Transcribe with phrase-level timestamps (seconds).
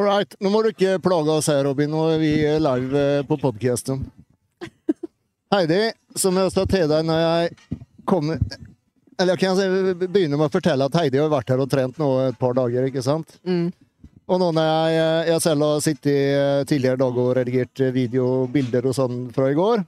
[0.00, 0.34] All right.
[0.40, 1.90] Nå må du ikke plage oss her, Robin.
[1.92, 2.30] Nå er vi
[2.64, 4.00] live eh, på podkasten.
[5.52, 7.76] Heidi, som jeg sa til deg når jeg
[8.08, 8.38] kommer
[9.20, 12.08] Eller jeg kan begynne med å fortelle at Heidi har vært her og trent nå
[12.30, 13.36] et par dager, ikke sant?
[13.44, 13.68] Mm.
[14.24, 15.04] Og nå når jeg,
[15.34, 19.58] jeg selv har sittet eh, tidligere dag og redigert video bilder og sånn fra i
[19.58, 19.84] går,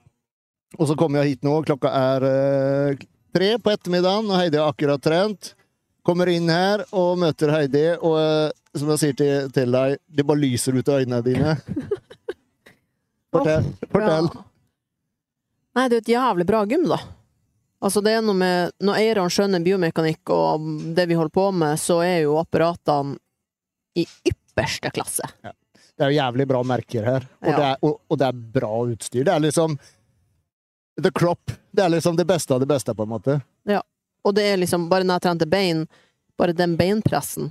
[0.77, 4.75] og så kommer jeg hit nå, klokka er eh, tre på ettermiddagen, og Heidi har
[4.77, 5.55] akkurat trent.
[6.05, 10.25] Kommer inn her og møter Heidi, og eh, som jeg sier til, til deg, det
[10.27, 11.57] bare lyser ut av øynene dine.
[13.33, 13.65] Fortell.
[13.93, 14.29] fortell.
[14.33, 14.45] Ja.
[15.77, 16.99] Nei, det er et jævlig bra gym, da.
[17.83, 21.81] Altså, det er noe med Når eierne skjønner biomekanikk og det vi holder på med,
[21.81, 23.17] så er jo apparatene
[23.99, 25.27] i ypperste klasse.
[25.43, 27.57] Det er jo jævlig bra merker her, og, Ja.
[27.57, 29.25] det, er, og, og det er bra utstyr.
[29.27, 29.79] Det er liksom
[31.03, 31.53] The crop.
[31.73, 33.39] Det er liksom det beste av det beste, på en måte.
[33.69, 33.81] Ja.
[34.25, 35.87] Og det er liksom, bare når jeg trente bein,
[36.39, 37.51] bare den beinpressen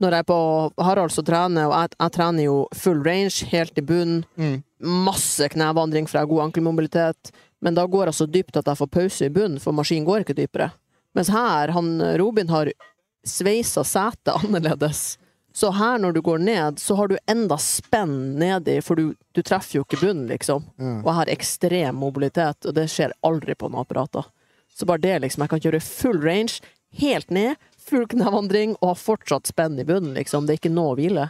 [0.00, 0.38] Når jeg er på
[0.80, 4.62] Haralds og trener, og jeg, jeg trener jo full range, helt i bunnen, Mm.
[5.04, 8.78] masse knevandring for jeg har god ankelmobilitet, men da går jeg så dypt at jeg
[8.80, 10.70] får pause i bunnen, for maskinen går ikke dypere.
[11.14, 12.70] Mens her, han Robin har
[13.26, 15.18] sveisa setet annerledes.
[15.52, 19.42] Så her, når du går ned, så har du enda spenn nedi, for du, du
[19.42, 20.64] treffer jo ikke bunnen, liksom.
[20.78, 21.00] Mm.
[21.02, 24.24] Og jeg har ekstrem mobilitet, og det skjer aldri på noen apparater.
[24.72, 25.42] Så bare det, liksom.
[25.44, 26.60] Jeg kan kjøre full range,
[27.02, 30.46] helt ned, full knevandring, og har fortsatt spenn i bunnen, liksom.
[30.46, 31.28] Det er ikke noe å hvile.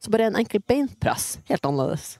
[0.00, 1.38] Så bare en enkel beinpress.
[1.50, 2.18] Helt annerledes.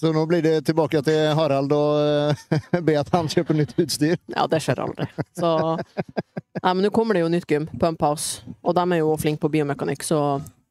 [0.00, 4.18] Så nå blir det tilbake til Harald og eh, be at han kjøper nytt utstyr.
[4.34, 5.06] Ja, det skjer aldri.
[5.38, 9.14] Så Nei, men nå kommer det jo nytt gym, Pump House, og de er jo
[9.20, 10.18] flinke på biomekanikk, så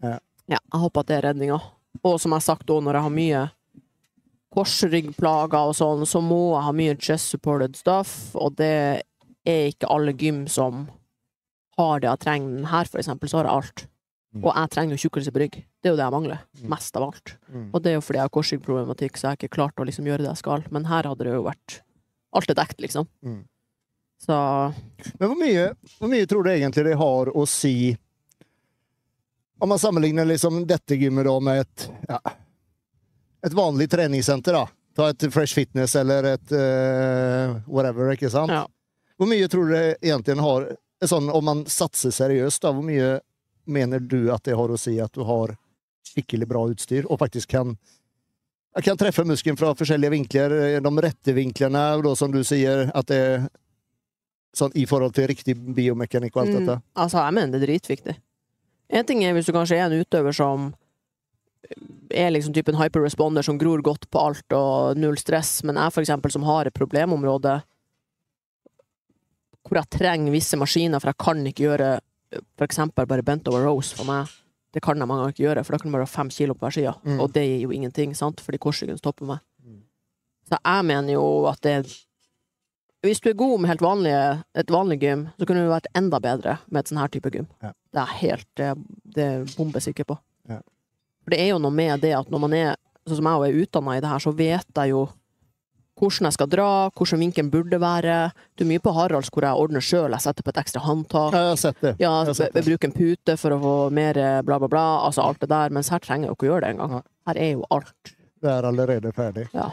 [0.04, 0.18] Ja.
[0.52, 1.60] ja, jeg håper at det er redninga.
[2.04, 3.42] Og som jeg har sagt òg, når jeg har mye
[4.54, 8.74] korsryggplager og sånn, så må jeg ha mye chest supported stuff, og det
[9.48, 10.86] er ikke alle gym som
[11.78, 12.58] har det jeg trenger.
[12.58, 13.86] den her, for eksempel, så har jeg alt.
[14.34, 14.44] Mm.
[14.44, 15.56] Og jeg trenger jo tjukkelse på rygg.
[15.62, 16.44] Det er jo det jeg mangler.
[16.58, 16.68] Mm.
[16.74, 17.34] Mest av alt.
[17.54, 17.66] Mm.
[17.70, 20.08] Og det er jo fordi jeg har korsryggproblematikk, så jeg har ikke klart å liksom
[20.10, 20.66] gjøre det jeg skal.
[20.74, 21.82] Men her hadde det jo vært
[22.34, 23.06] Alt er dekt, liksom.
[23.22, 23.44] Mm.
[24.26, 24.36] Så
[25.20, 25.68] Men hvor mye,
[26.00, 27.92] hvor mye tror du egentlig det har å si
[29.62, 32.18] Om man sammenligner liksom dette gymmet da med et ja,
[33.44, 34.64] et vanlig treningssenter, da.
[34.96, 38.54] Ta et Fresh Fitness eller et uh, whatever, ikke sant?
[38.54, 38.64] Ja.
[39.20, 40.68] Hvor mye tror du det egentlig har
[41.10, 43.20] sånn, Om man satser seriøst, da, hvor mye
[43.66, 45.56] mener du at det har å si at du har
[46.08, 47.78] skikkelig bra utstyr, og faktisk kan
[48.74, 53.06] jeg kan treffe muskelen fra forskjellige vinkler, de rette vinklene, da som du sier, at
[53.12, 53.44] det er
[54.58, 56.78] sånn i forhold til riktig biomekanikk og alt dette.
[56.80, 58.16] Mm, altså, jeg mener det er dritviktig.
[58.94, 60.72] En ting er hvis du kanskje er en utøver som
[62.14, 66.04] er liksom typen hyperresponder som gror godt på alt og null stress, men jeg for
[66.04, 67.60] eksempel som har et problemområde
[69.68, 71.92] hvor jeg trenger visse maskiner, for jeg kan ikke gjøre
[72.58, 74.28] for eksempel bare bent over rose for meg.
[74.74, 76.54] Det kan jeg mange ganger ikke gjøre, for da kan du bare ha fem kilo
[76.58, 77.20] på hver side, Mm.
[77.22, 79.40] og det gir jo ingenting, sant, fordi korsryggen stopper meg.
[79.64, 79.84] Mm.
[80.50, 81.86] Så jeg mener jo at det
[83.04, 86.20] Hvis du er god med helt vanlige, et vanlig gym, så kunne du vært enda
[86.24, 87.48] bedre med et sånn her type gym.
[87.62, 87.74] Ja.
[87.92, 88.70] Det er helt Det,
[89.16, 90.18] det er bombesikker på.
[90.48, 90.62] Ja.
[91.26, 92.76] For det er jo noe med det at når man er
[93.06, 95.10] sånn som jeg og er utdanna i det her, så vet jeg jo
[96.00, 96.68] hvordan jeg skal dra,
[96.98, 98.16] hvordan vinkelen burde være.
[98.58, 101.36] Du er mye på Haralds hvor jeg ordner sjøl, jeg setter på et ekstra håndtak.
[101.36, 101.94] Ja, jeg har sett det.
[102.02, 104.86] Ja, Jeg jeg bruker en pute for å få mer eh, bla, bla, bla.
[105.06, 105.70] Altså alt det der.
[105.76, 107.06] Mens her trenger jeg jo ikke å gjøre det engang.
[107.30, 108.14] Her er jo alt.
[108.44, 109.48] Det er allerede ferdig.
[109.54, 109.70] Ja.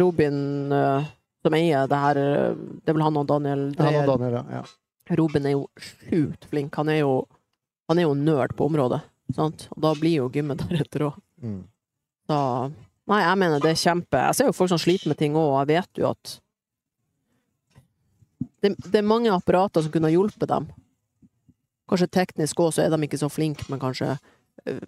[0.00, 1.10] Robin, eh,
[1.44, 2.54] som eier det her, eh,
[2.84, 4.62] det er vel han og Daniel Han og Daniel, ja.
[4.62, 5.16] ja.
[5.18, 6.74] Robin er jo sjukt flink.
[6.80, 7.12] Han er jo,
[7.90, 9.02] han er jo nerd på området.
[9.34, 9.68] Sant?
[9.74, 11.20] Og da blir jo gymmet deretter òg.
[11.44, 11.62] Mm.
[12.30, 12.38] Så
[13.10, 15.50] Nei, jeg mener det er kjempe Jeg ser jo folk som sliter med ting òg,
[15.50, 16.38] og jeg vet jo at
[18.64, 20.70] det, det er mange apparater som kunne ha hjulpet dem.
[21.90, 24.86] Kanskje teknisk òg, så er de ikke så flinke, men kanskje øh,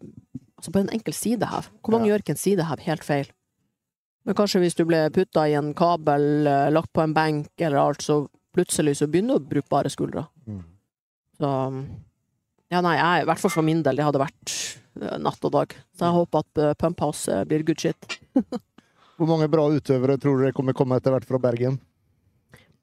[0.56, 1.67] Altså på en enkel sidehev.
[1.85, 3.26] Hvor mange gjør ikke en sidehev helt feil?
[4.25, 7.76] Men kanskje hvis du ble putta i en kabel, øh, lagt på en benk eller
[7.79, 8.23] alt, så
[8.56, 10.25] plutselig så begynner du å bruke bare skuldre.
[10.49, 10.62] Mm.
[11.37, 11.50] Så
[12.73, 14.55] Ja, nei, jeg, i hvert fall for min del, det hadde vært
[15.01, 15.75] øh, natt og dag.
[15.95, 18.17] Så jeg håper at øh, Pump House øh, blir good shit.
[19.17, 21.79] Hvor mange bra utøvere tror du det kommer komme etter hvert fra Bergen?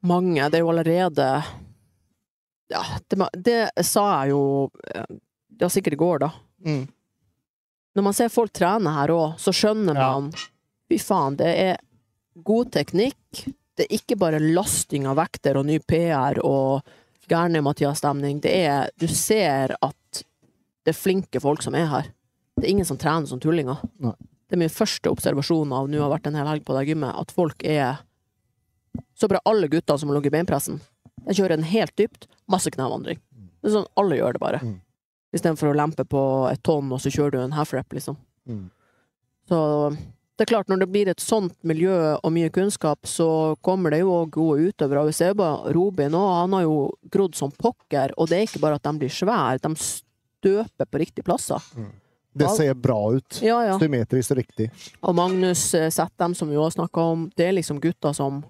[0.04, 0.48] Mange.
[0.50, 1.28] Det er jo allerede
[2.72, 2.80] Ja,
[3.12, 4.40] det, det sa jeg jo
[4.94, 5.06] eh,
[5.60, 6.30] var sikkert i går, da.
[6.66, 6.82] Mm.
[7.94, 10.08] Når man ser folk trene her òg, så skjønner Ja.
[10.16, 10.32] man
[10.90, 11.78] Fy faen, det er
[12.44, 13.44] god teknikk.
[13.74, 16.82] Det er ikke bare lasting av vekter og ny PR og
[17.30, 18.40] gærne Mathias-stemning.
[18.44, 20.24] Det er Du ser at
[20.84, 22.08] det er flinke folk som er her.
[22.58, 23.80] Det er ingen som trener som tullinger.
[24.04, 24.14] Nei.
[24.44, 27.16] Det er min første observasjon av nå har vært en hel helg på det gymmet,
[27.16, 28.02] at folk er
[29.18, 30.76] Så bare alle gutter som har ligget i beinpressen,
[31.26, 32.28] de kjører den helt dypt.
[32.50, 33.18] Masse knevandring.
[33.62, 34.60] Det er sånn alle gjør det bare.
[34.62, 34.76] Mm.
[35.34, 38.18] Istedenfor å lempe på et tonn, og så kjører du en half-rep, liksom.
[38.46, 38.68] Mm.
[39.50, 39.58] Så
[40.34, 44.00] det er klart, når det blir et sånt miljø og mye kunnskap, så kommer det
[44.00, 45.04] jo òg gode utøvere.
[45.06, 46.78] Vi ser bare Robin òg, han har jo
[47.14, 51.02] grodd som pokker, og det er ikke bare at de blir svære, de støper på
[51.04, 51.62] riktige plasser.
[52.34, 53.38] Det ser bra ut.
[53.46, 53.76] Ja, ja.
[53.78, 54.66] Symmetrisk riktig.
[55.06, 58.42] Og Magnus setter Settem, som vi også snakka om, det er liksom gutter som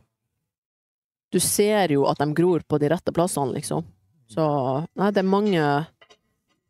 [1.34, 3.82] Du ser jo at de gror på de rette plassene, liksom.
[4.30, 4.44] Så
[4.96, 5.62] nei, det er mange,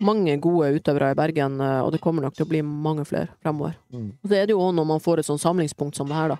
[0.03, 3.31] mange gode utøvere i Bergen, eh, og det kommer nok til å bli mange flere
[3.43, 3.77] fremover.
[3.95, 4.11] Mm.
[4.23, 6.35] Og så er det jo òg når man får et sånt samlingspunkt som det her,
[6.35, 6.39] da.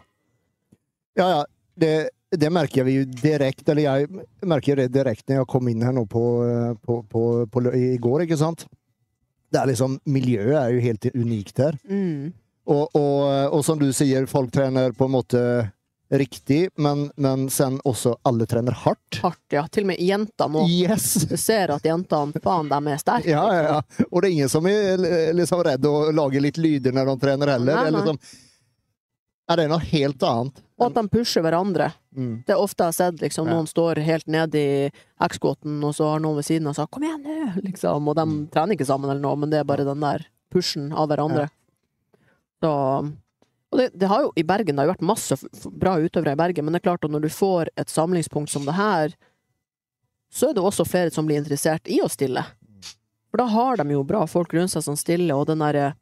[1.21, 1.43] Ja, ja.
[1.75, 1.93] Det,
[2.31, 5.95] det merker vi jo direkte, eller jeg merker det direkte når jeg kom inn her
[5.95, 6.23] nå på,
[6.87, 8.67] på, på, på, i går, ikke sant?
[9.51, 11.79] Det er liksom, Miljøet er jo helt unikt her.
[11.91, 12.31] Mm.
[12.71, 13.19] Og, og,
[13.59, 15.43] og som du sier, folk trener på en måte
[16.21, 19.19] riktig, men, men sen også alle trener hardt.
[19.23, 19.67] Hardt, ja.
[19.73, 20.65] Til og med jenter nå.
[20.69, 21.15] Yes!
[21.31, 23.31] Du ser at jentene, faen, de er sterke.
[23.31, 24.07] Ja, ja, ja.
[24.11, 24.99] Og det er ingen som er
[25.35, 27.75] liksom redd å lage litt lyder når de trener heller.
[27.81, 28.01] Nei, nei.
[28.01, 28.19] Liksom,
[29.49, 30.61] ja, det er noe helt annet.
[30.81, 31.91] Og at de pusher hverandre.
[32.17, 32.31] Mm.
[32.47, 34.93] Det er ofte jeg har sett liksom, noen står helt nede i
[35.29, 38.09] X-squaten, og så har noen ved siden av sagt 'kom igjen nå', liksom.
[38.09, 38.49] Og de Mm.
[38.51, 41.49] trener ikke sammen eller noe, men det er bare den der pushen av hverandre.
[42.63, 42.73] Så
[43.75, 45.37] Og det, det har jo i Bergen, det har jo vært masse
[45.75, 48.63] bra utøvere i Bergen, men det er klart at når du får et samlingspunkt som
[48.69, 49.17] det her,
[50.31, 52.45] så er det også flere som blir interessert i å stille.
[53.35, 55.97] For da har de jo bra folk rundt seg som stiller, og den derre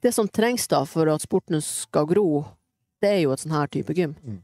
[0.00, 2.46] Det som trengs da for at sporten skal gro,
[3.04, 4.14] det er jo et sånn her type gym.
[4.24, 4.38] Mm.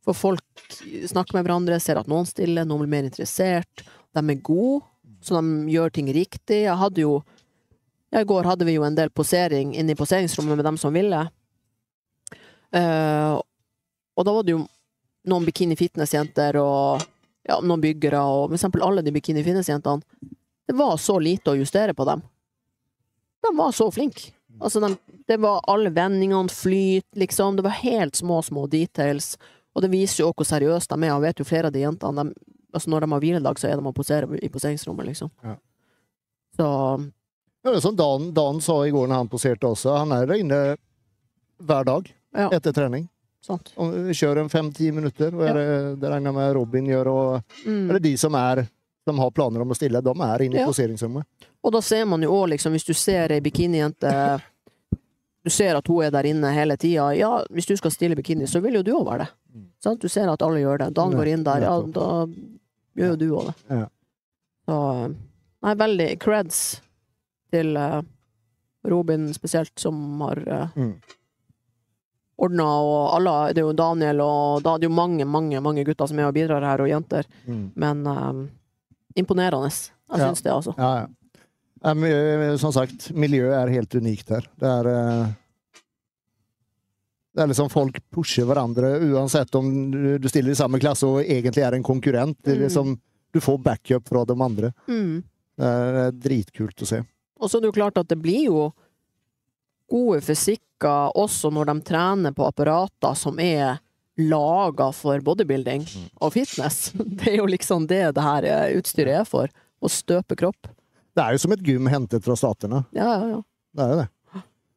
[0.00, 0.70] For folk
[1.12, 3.84] snakker med hverandre, ser at noen stiller, noen blir mer interessert.
[4.16, 4.80] De er gode,
[5.20, 6.62] så de gjør ting riktig.
[6.64, 7.18] Jeg hadde jo
[8.10, 10.94] ja, I går hadde vi jo en del posering inne i poseringsrommet med dem som
[10.94, 11.26] ville.
[12.74, 13.36] Uh,
[14.18, 14.64] og da var det jo
[15.28, 17.04] noen bikini fitness-jenter og
[17.48, 20.04] ja, noen byggere, og for eksempel alle de bikini fitness-jentene.
[20.68, 22.24] Det var så lite å justere på dem.
[23.44, 24.32] De var så flinke.
[24.60, 24.90] Altså, de,
[25.28, 27.56] det var alle vendingene, flyt, liksom.
[27.56, 29.36] Det var helt små, små details.
[29.72, 31.12] Og det viser jo hvor seriøse de er.
[31.12, 33.78] Jeg vet jo flere av de jentene, de, altså når de har hviledag, så er
[33.78, 35.30] de og poserer i poseringsrommet, liksom.
[35.46, 35.54] Ja.
[36.58, 36.68] Så
[37.72, 39.96] det er som Dan, Dan sa i går når han poserte også.
[39.98, 40.60] Han er der inne
[41.62, 42.48] hver dag Ja.
[42.52, 43.08] etter trening.
[43.40, 43.72] sant.
[43.78, 45.32] Og kjører en fem-ti minutter.
[45.34, 47.06] Og er det, det regner jeg med Robin gjør.
[47.06, 47.88] Og Mm.
[47.90, 48.66] eller de som, er,
[49.06, 50.66] som har planer om å stille, de er inne i Ja.
[50.66, 51.24] poseringsrommet.
[51.64, 54.40] Og da ser man jo òg, liksom, hvis du ser ei bikinijente
[55.44, 57.16] Du ser at hun er der inne hele tida.
[57.16, 59.28] Ja, hvis du skal stille bikini, så vil jo du òg være det.
[59.56, 59.64] Mm.
[59.80, 60.00] Sant?
[60.00, 60.94] Du ser at alle gjør det.
[60.94, 62.26] Dan går inn der, ja, da
[62.98, 63.54] gjør jo du òg det.
[63.70, 63.86] Ja.
[64.68, 65.14] Så
[65.62, 66.80] Nei, veldig creds
[67.50, 68.00] til eh,
[68.88, 70.94] Robin spesielt, som har uh, Mm.
[72.38, 75.84] ordna, og alle Det er jo Daniel og da, Det er jo mange, mange mange
[75.84, 77.24] gutter som er og bidrar her, og jenter.
[77.46, 77.72] Mm.
[77.76, 78.46] Men eh,
[79.16, 79.70] imponerende.
[79.70, 80.32] Jeg Ja.
[80.32, 80.74] det, altså.
[80.78, 81.06] Ja, ja.
[81.92, 84.42] Eh, Som sagt, miljøet er helt unikt her.
[84.58, 85.26] Det er eh,
[87.34, 91.62] Det er liksom folk pusher hverandre uansett om du- stiller i samme klasse og egentlig
[91.62, 92.36] er en konkurrent.
[92.42, 92.62] Det Mm.
[92.64, 92.98] liksom,
[93.32, 94.72] du får backup fra de andre.
[94.88, 95.22] Mm.
[95.58, 97.02] Det er dritkult å se.
[97.38, 98.64] Og så er det jo klart at det blir jo
[99.90, 103.78] gode fysikker også når de trener på apparater som er
[104.18, 106.08] laga for bodybuilding Mm.
[106.20, 106.90] og fitness.
[107.18, 108.48] Det er jo liksom det det her
[108.78, 109.48] utstyret er for.
[109.78, 110.66] Å støpe kropp.
[111.14, 112.80] Det er jo som et gym hentet fra statene.
[112.94, 113.40] Ja, ja, ja.
[113.78, 114.08] Det er jo det.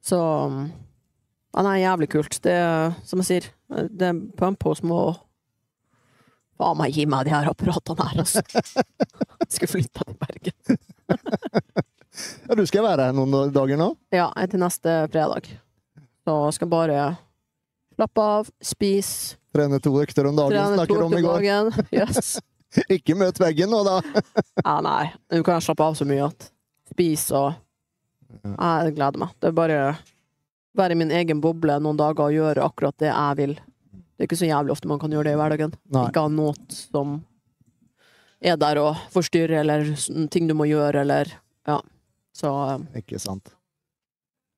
[0.05, 2.38] Så ja, nei, jævlig kult.
[2.45, 3.50] Det er, som jeg sier,
[3.89, 5.01] det Pumpos må
[6.62, 8.45] faen meg gi meg de her apparatene her, altså.
[9.41, 10.77] Jeg Skulle flytta til Bergen.
[12.50, 13.91] Ja, du skal være her noen dager nå?
[14.13, 15.48] Ja, til neste fredag.
[16.25, 17.03] Så jeg skal bare
[17.96, 21.41] slappe av, spise, Trene to økter om dagen, trene snakker om i går.
[21.44, 21.72] dagen.
[21.91, 22.38] Yes.
[22.88, 23.98] Ikke møt veggen nå, da!
[24.68, 26.46] Ja, nei, nå kan slappe av så mye at
[26.94, 27.58] spise og
[28.32, 29.34] Jeg gleder meg.
[29.44, 29.80] Det er bare
[30.80, 33.58] være i min egen boble noen dager og gjøre akkurat det jeg vil.
[33.60, 35.74] Det er ikke så jævlig ofte man kan gjøre det i hverdagen.
[35.91, 36.06] Nei.
[36.08, 37.18] Ikke ha noe som
[38.41, 39.91] er der og forstyrrer, eller
[40.32, 41.34] ting du må gjøre, eller
[41.68, 41.82] Ja.
[42.35, 42.51] Så
[42.97, 43.51] Ikke sant.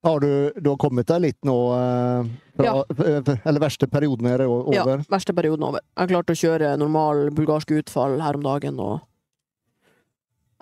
[0.04, 3.36] Har du, du har kommet deg litt nå eh, fra, Ja.
[3.48, 4.74] Eller verste perioden er over?
[4.76, 5.84] ja, verste perioden over.
[5.96, 9.00] Jeg klarte å kjøre normal bulgarsk utfall her om dagen, og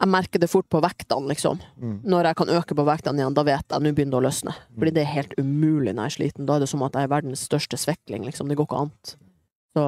[0.02, 1.60] jeg merker det fort på vektene, liksom.
[1.78, 1.98] Mm.
[2.10, 4.54] Når jeg kan øke på vektene igjen, da vet jeg nå begynner det å løsne.
[4.78, 6.48] Fordi det er helt umulig når jeg er sliten.
[6.50, 8.50] Da er det som at jeg er verdens største svekling, liksom.
[8.50, 9.14] Det går ikke annet.
[9.78, 9.84] Så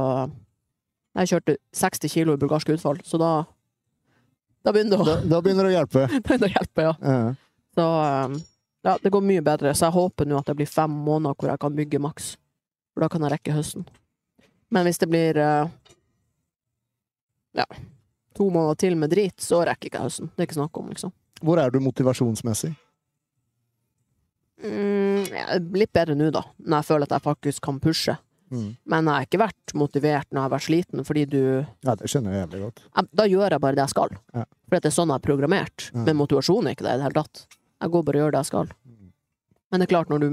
[1.18, 3.32] jeg kjørte 60 kilo i bulgarsk utfall, så da
[4.64, 6.06] Da begynner Da, da begynner det å hjelpe.
[6.26, 6.94] begynner det å hjelpe, ja.
[7.02, 7.36] Ja.
[7.74, 7.88] Så
[8.30, 8.38] um,
[8.84, 9.74] ja, det går mye bedre.
[9.76, 12.34] Så jeg håper nå at det blir fem måneder hvor jeg kan bygge maks.
[12.94, 13.86] For da kan jeg rekke høsten.
[14.74, 15.72] Men hvis det blir eh,
[17.58, 17.66] ja,
[18.38, 20.32] to måneder til med drit, så rekker ikke høsten.
[20.34, 21.14] Det er ikke snakk om, liksom.
[21.44, 22.72] Hvor er du motivasjonsmessig?
[24.64, 25.26] Mm,
[25.76, 26.46] litt bedre nå, da.
[26.64, 28.16] Når jeg føler at jeg faktisk kan pushe.
[28.54, 28.70] Mm.
[28.94, 31.42] Men jeg har ikke vært motivert når jeg har vært sliten, fordi du
[31.84, 32.84] Ja, det skjønner jeg jævlig godt.
[32.86, 34.18] jeg, Da gjør jeg bare det jeg skal.
[34.34, 34.46] Ja.
[34.70, 35.88] For det er sånn jeg er programmert.
[35.94, 36.04] Ja.
[36.08, 37.46] Men motivasjon er ikke det i det hele tatt.
[37.84, 38.74] Jeg går bare og gjør det jeg skal.
[39.74, 40.30] Men det er klart, når du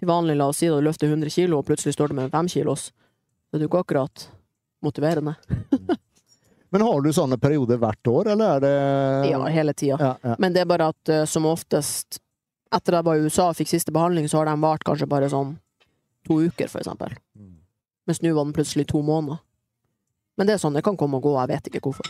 [0.00, 2.48] til vanlig, la oss si, du løfter 100 kilo, og plutselig står du med 5
[2.48, 4.28] kilos, så er det jo ikke akkurat
[4.82, 5.34] motiverende.
[6.70, 9.98] Men har du sånne perioder hvert år, eller er det Ja, hele tida.
[10.00, 10.36] Ja, ja.
[10.38, 12.20] Men det er bare at uh, som oftest
[12.70, 15.08] Etter at jeg var i USA og fikk siste behandling, så har de vart kanskje
[15.10, 15.56] bare sånn
[16.28, 17.16] to uker, for eksempel.
[17.34, 17.56] Mm.
[18.10, 19.38] Mens nå var den plutselig to måneder.
[20.34, 22.08] Men det er sånn, det kan komme og gå, jeg vet ikke hvorfor.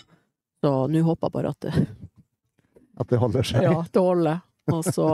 [0.64, 1.74] Så nå håper jeg bare at det,
[3.00, 3.64] At det holder seg?
[3.68, 4.40] ja, det holder.
[4.72, 5.06] Og så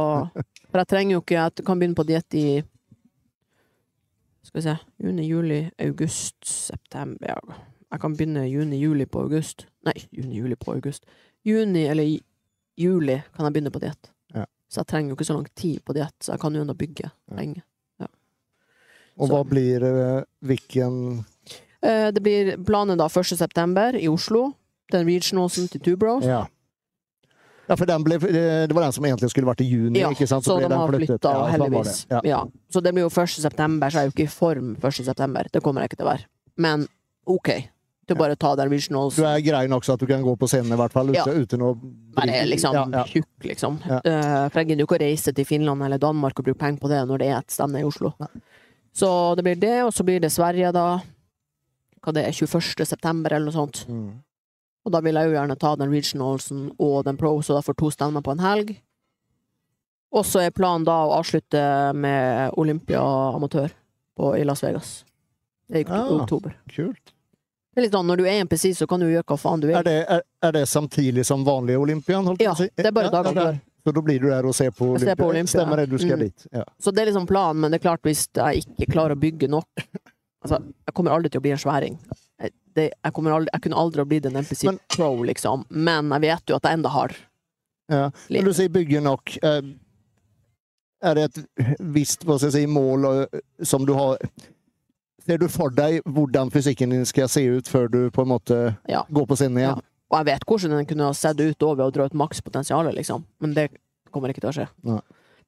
[0.71, 2.43] For jeg trenger jo ikke Jeg kan begynne på diett i
[4.45, 7.39] Skal vi se Juni, juli, august, september ja.
[7.95, 9.69] Jeg kan begynne juni, juli på august.
[9.87, 11.07] Nei, juni, juli på august.
[11.47, 12.11] Juni eller
[12.77, 14.11] juli kan jeg begynne på diett.
[14.35, 14.43] Ja.
[14.69, 16.75] Så jeg trenger jo ikke så lang tid på diett, så jeg kan jo ennå
[16.77, 17.39] bygge Ja.
[19.19, 21.25] Og hva blir eh, hvilken
[21.87, 23.37] Eh, Det blir planen da 1.
[23.39, 24.55] september i Oslo.
[24.91, 26.25] Den regionalsen til Two Bros.
[26.25, 26.47] Ja.
[27.69, 30.09] Ja, for den ble, eh, det var den som egentlig skulle vært i juni, Ja,
[30.11, 30.45] ikke sant?
[30.45, 32.07] så ble de har flytta, Ja, sånn heldigvis.
[32.11, 32.21] Ja.
[32.25, 32.45] Ja.
[32.71, 33.41] Så det blir jo 1.
[33.43, 35.05] september, så er jeg jo ikke i form 1.
[35.05, 35.47] september.
[35.53, 36.25] Det kommer jeg ikke til å være.
[36.57, 36.89] Men
[37.27, 37.47] OK.
[38.07, 38.15] Til Ja.
[38.15, 39.17] bare ta den regionals.
[39.17, 41.15] Du er grei nok så at du kan gå på scenen i hvert fall, uten,
[41.15, 41.25] Ja.
[41.43, 41.77] uten å
[42.17, 43.79] Være liksom tjukk, liksom.
[43.85, 46.79] Eh, for jeg gidder jo ikke å reise til Finland eller Danmark og bruke penger
[46.81, 48.15] på det når det er et stevne i Oslo.
[48.21, 48.29] Nei.
[48.97, 50.87] Så det blir det, og så blir det Sverige da.
[52.01, 52.87] Hva det er, 21.
[52.87, 53.83] september eller noe sånt.
[53.91, 54.23] Mm.
[54.87, 57.77] Og da vil jeg jo gjerne ta den regionalsen og den pro, så da får
[57.77, 58.77] to stevner på en helg.
[60.17, 61.61] Og så er planen da å avslutte
[61.99, 63.03] med Olympia
[63.35, 63.75] amatør
[64.17, 64.95] på, i Las Vegas.
[65.69, 66.55] Det i ja, oktober.
[66.71, 67.13] Kult.
[67.75, 69.67] Det er litt sånn, når du er NPC, så kan du gjøre hva faen du
[69.69, 69.77] vil.
[69.77, 72.31] Er det, er, er det samtidig som vanlige Olympian?
[72.41, 72.71] Ja, si?
[72.73, 73.59] det er bare Ja, dagen før.
[73.87, 75.15] Så da blir du der og ser på ser Olympia?
[75.21, 75.53] på Olympia.
[75.53, 76.25] Stemmer det, du skal Mm.
[76.27, 76.47] dit.
[76.53, 76.65] Ja.
[76.83, 79.49] Så det er liksom planen, men det er klart hvis jeg ikke klarer å bygge
[79.49, 79.67] nok
[80.47, 81.95] Altså, jeg kommer aldri til å bli en sværing.
[82.41, 85.65] Jeg, det, jeg, aldri, jeg kunne aldri blitt en MPC Men- pro, liksom.
[85.71, 87.15] Men jeg vet jo at jeg enda har
[87.91, 88.11] Ja.
[88.31, 89.37] Men du sier bygge nok.
[89.43, 89.63] eh,
[91.03, 94.19] Er det et visst hva skal jeg si, mål eh, som du har
[95.27, 98.77] Ser du for deg hvordan fysikken din skal se ut før du på en måte
[98.89, 99.03] Ja.
[99.11, 99.81] går på scenen igjen?
[100.11, 102.95] Og jeg vet hvordan den kunne ha sett ut da ved å dra ut makspotensialet,
[102.95, 103.25] liksom.
[103.43, 103.69] Men det
[104.15, 104.67] kommer ikke til å skje.
[104.87, 105.01] Nei.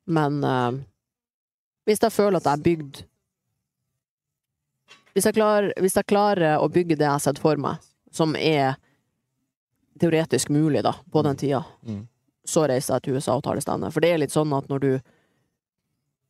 [0.08, 0.78] Men uh,
[1.86, 3.02] hvis jeg føler at jeg har bygd
[5.14, 7.80] hvis jeg, klarer, hvis jeg klarer å bygge det jeg har sett for meg,
[8.14, 8.76] som er
[9.98, 12.04] teoretisk mulig da, på den tida, Mm.
[12.46, 13.92] så reiser jeg til USA og tar det stevnet.
[13.92, 14.90] For det er litt sånn at når du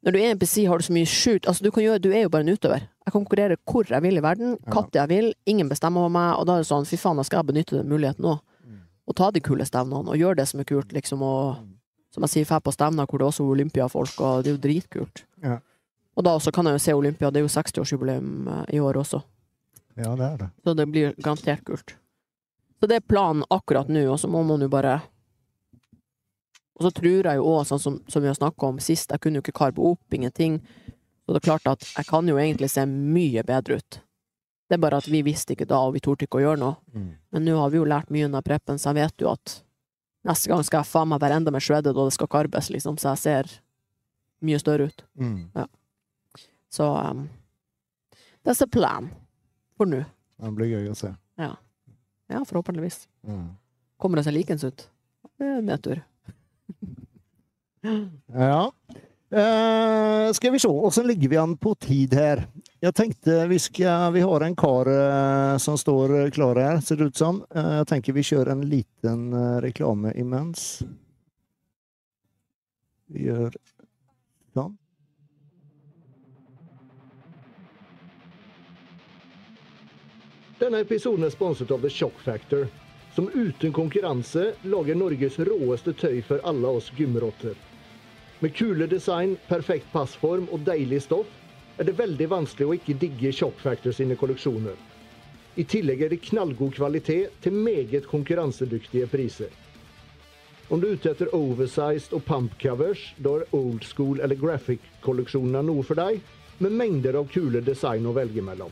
[0.06, 2.47] når du er NPC, har du så mye skjult altså du, du er jo bare
[2.47, 2.87] en utøver.
[3.09, 5.31] Jeg kan konkurrere hvor jeg vil i verden, når jeg vil.
[5.49, 6.35] Ingen bestemmer over meg.
[6.37, 8.35] Og da er det sånn, fy faen, da skal jeg benytte den muligheten nå.
[8.69, 8.83] Mm.
[9.09, 11.25] Og ta de kule stevnene, og gjøre det som er kult, liksom.
[11.25, 11.57] Og
[12.12, 14.62] som jeg sier, dra på stevner hvor det også er olympiafolk, og det er jo
[14.67, 15.25] dritkult.
[15.45, 15.59] Ja.
[16.19, 18.99] Og da også kan jeg jo se Olympia, det er jo 60-årsjubileum eh, i år
[18.99, 19.23] også.
[19.95, 20.49] Ja, det er det.
[20.65, 21.95] Så det blir garantert kult.
[22.79, 25.00] Så det er planen akkurat nå, og så må man jo bare
[26.79, 29.19] Og så tror jeg jo òg, sånn som, som vi har snakka om sist, jeg
[29.19, 30.61] kunne jo ikke karbe opp, ingenting.
[31.28, 33.99] Så det er klart at jeg kan jo egentlig se mye bedre ut.
[34.64, 36.78] Det er bare at vi visste ikke da, og vi torde ikke å gjøre noe.
[36.97, 37.11] Mm.
[37.37, 39.58] Men nå har vi jo lært mye under preppen, så jeg vet jo at
[40.25, 42.97] neste gang skal jeg faen meg være enda mer shredded, og det skal karbes, liksom,
[42.97, 43.52] så jeg ser
[44.49, 45.04] mye større ut.
[45.20, 45.68] Mm.
[46.73, 47.26] Så um,
[48.40, 49.12] that's the plan.
[49.76, 50.00] For nå.
[50.40, 51.12] Det blir gøy å se.
[51.37, 53.02] Ja, forhåpentligvis.
[53.28, 53.50] Mm.
[54.00, 54.88] Kommer det seg likens ut?
[55.37, 56.00] Det er nedtur.
[57.85, 58.70] Ja.
[59.30, 62.47] Eh, skal vi se, åssen ligger vi an på tid her?
[62.80, 67.11] Jeg tenkte vi skal Vi har en kar uh, som står klar her, ser det
[67.11, 67.42] ut som.
[67.52, 69.28] Uh, jeg tenker vi kjører en liten
[69.61, 70.80] reklame imens.
[73.12, 73.52] Vi gjør
[74.56, 74.78] sånn.
[80.58, 82.64] Denne episoden er sponset av The Shock Factor,
[83.12, 87.68] som uten konkurranse lager Norges råeste tøy for alle oss gymrotter.
[88.40, 91.30] Med kule design, perfekt passform og deilig stoff
[91.78, 94.76] er det veldig vanskelig å ikke digge Shock Factor sine kolleksjoner.
[95.59, 99.50] I tillegg er det knallgod kvalitet til meget konkurransedyktige priser.
[100.71, 105.64] Om du er ute etter oversized og pump covers, da er old school eller graphic-kolleksjonene
[105.66, 106.23] noe for deg,
[106.62, 108.71] med mengder av kule design å velge mellom.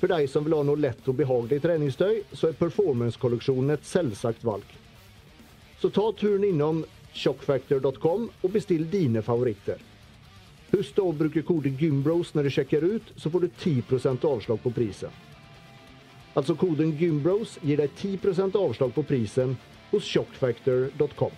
[0.00, 4.42] For deg som vil ha noe lett og behagelig treningstøy, så er performance-kolleksjonen et selvsagt
[4.46, 4.66] valg.
[5.78, 6.82] Så ta turen innom
[7.18, 9.80] shockfactor.com og bestill dine favoritter.
[10.68, 13.82] Husk å bruke koden GYMBROS når du sjekker ut, så får du 10
[14.28, 15.12] avslag på prisen.
[16.36, 19.56] Altså koden GYMBROS gir deg 10 avslag på prisen
[19.90, 21.32] hos shockfactor.com.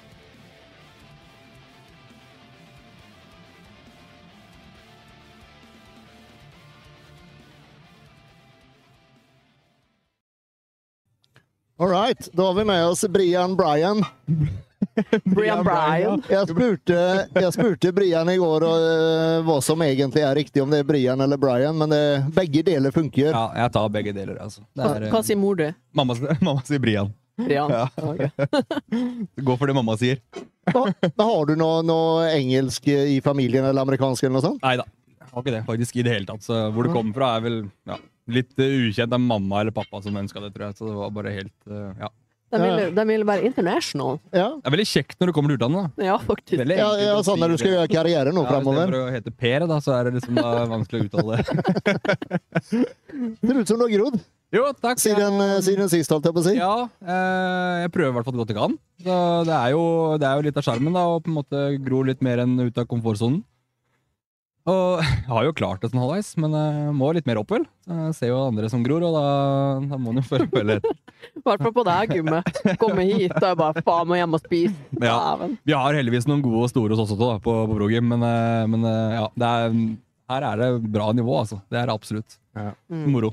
[11.81, 14.05] All right, da har vi med oss Brian Bryan.
[15.25, 16.23] Brian Bryan.
[16.31, 16.99] Jeg spurte,
[17.35, 21.21] jeg spurte Brian i går uh, hva som egentlig er riktig, om det er Brian
[21.25, 22.03] eller Brian, men det,
[22.37, 23.31] begge deler funker.
[23.31, 24.65] Ja, jeg tar begge deler, altså.
[24.79, 25.67] Er, eh, hva sier mor du?
[25.97, 26.17] mamma,
[26.47, 27.13] mamma sier Brian.
[27.41, 27.73] Brian?
[27.73, 27.89] Ja.
[27.97, 28.31] Okay.
[29.47, 30.21] Gå for det mamma sier.
[30.71, 34.65] Men har du noe, noe engelsk i familien, eller amerikansk, eller noe sånt?
[34.67, 34.87] Nei da.
[35.21, 36.43] Jeg har ikke det faktisk i det hele tatt.
[36.43, 38.01] Så hvor det kommer fra, er vel ja,
[38.35, 39.13] litt eh, ukjent.
[39.13, 40.79] Det er mamma eller pappa som ønska det, tror jeg.
[40.79, 42.11] Så det var bare helt uh, Ja.
[42.51, 44.17] De vil, de vil være international.
[44.35, 45.93] Ja, Det er veldig kjekt når du kommer til utlandet.
[45.97, 46.05] da.
[46.09, 46.59] Ja, faktisk.
[46.59, 48.91] Veldig ja, enkelt ja å sånn si når du skal gjøre karriere nå Ja, framover.
[48.91, 51.39] Istedenfor å hete Per, da, så er det liksom da vanskelig å uttale.
[52.71, 54.19] Ser ut som du har grodd
[54.51, 54.99] Jo, takk.
[54.99, 56.57] siden, eh, siden sist, holdt jeg på å si.
[56.59, 56.73] Ja,
[57.07, 58.75] eh, jeg prøver i hvert fall så godt jeg kan.
[59.05, 59.85] Så det er jo,
[60.19, 62.59] det er jo litt av sjarmen, da, å på en måte gro litt mer enn
[62.67, 63.45] ut av komfortsonen.
[64.69, 67.65] Og jeg har jo klart det sånn halvveis, men jeg må litt mer opp, vel.
[67.89, 69.25] Jeg ser jo andre som gror, og da,
[69.93, 70.81] da må en jo følge etter.
[71.41, 72.43] I hvert fall på deg, Gumme.
[72.81, 74.75] Komme hit, jeg bare faen, må hjem og spise.
[75.01, 75.17] Ja.
[75.65, 78.25] Vi har heldigvis noen gode og store hos oss også, da, på, på Brogym, men,
[78.27, 79.79] eh, men eh, ja, det er,
[80.35, 81.61] her er det bra nivå, altså.
[81.73, 82.37] Det er det absolutt.
[82.57, 83.07] Mm.
[83.15, 83.33] Moro.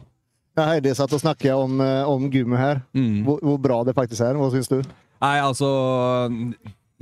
[0.58, 2.82] Ja, Heidi satt og snakket om, eh, om gymmet her.
[2.98, 3.22] Mm.
[3.28, 4.40] Hvor, hvor bra det faktisk er.
[4.40, 4.80] Hva syns du?
[5.22, 5.70] Nei, altså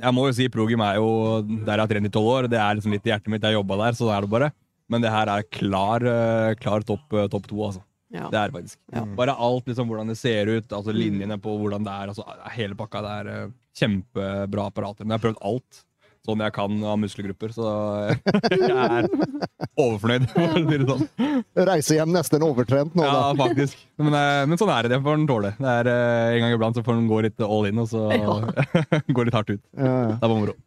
[0.01, 1.09] Jeg må jo si Progym er jo
[1.45, 2.47] der jeg har trent i tolv år.
[2.51, 3.45] Det er liksom litt i hjertet mitt.
[3.47, 4.51] Jeg jobba der, så da er det bare.
[4.91, 7.81] Men det her er klar, eh, klar topp top to, altså.
[8.13, 8.27] Ja.
[8.31, 8.79] Det er det faktisk.
[8.93, 9.03] Ja.
[9.17, 12.11] Bare alt, liksom hvordan det ser ut, altså linjene på hvordan det er.
[12.13, 12.25] Altså,
[12.55, 13.01] hele pakka.
[13.05, 15.05] Det er eh, kjempebra apparater.
[15.05, 15.81] Men jeg har prøvd alt
[16.25, 17.71] sånn jeg kan av muskelgrupper, så
[18.51, 19.07] jeg er
[19.77, 21.41] overfornøyd, for å si det sånn.
[21.69, 23.15] Reise hjem nesten overtrent nå, da.
[23.21, 23.81] Ja, faktisk.
[24.01, 24.95] Men, eh, men sånn er det.
[24.95, 25.51] Det får den tåle.
[25.59, 28.07] Det er, eh, en gang iblant så får den gå litt all in, og så
[29.17, 29.61] gå litt hardt ut.
[29.77, 30.15] Ja, ja.
[30.15, 30.57] Det er bare moro.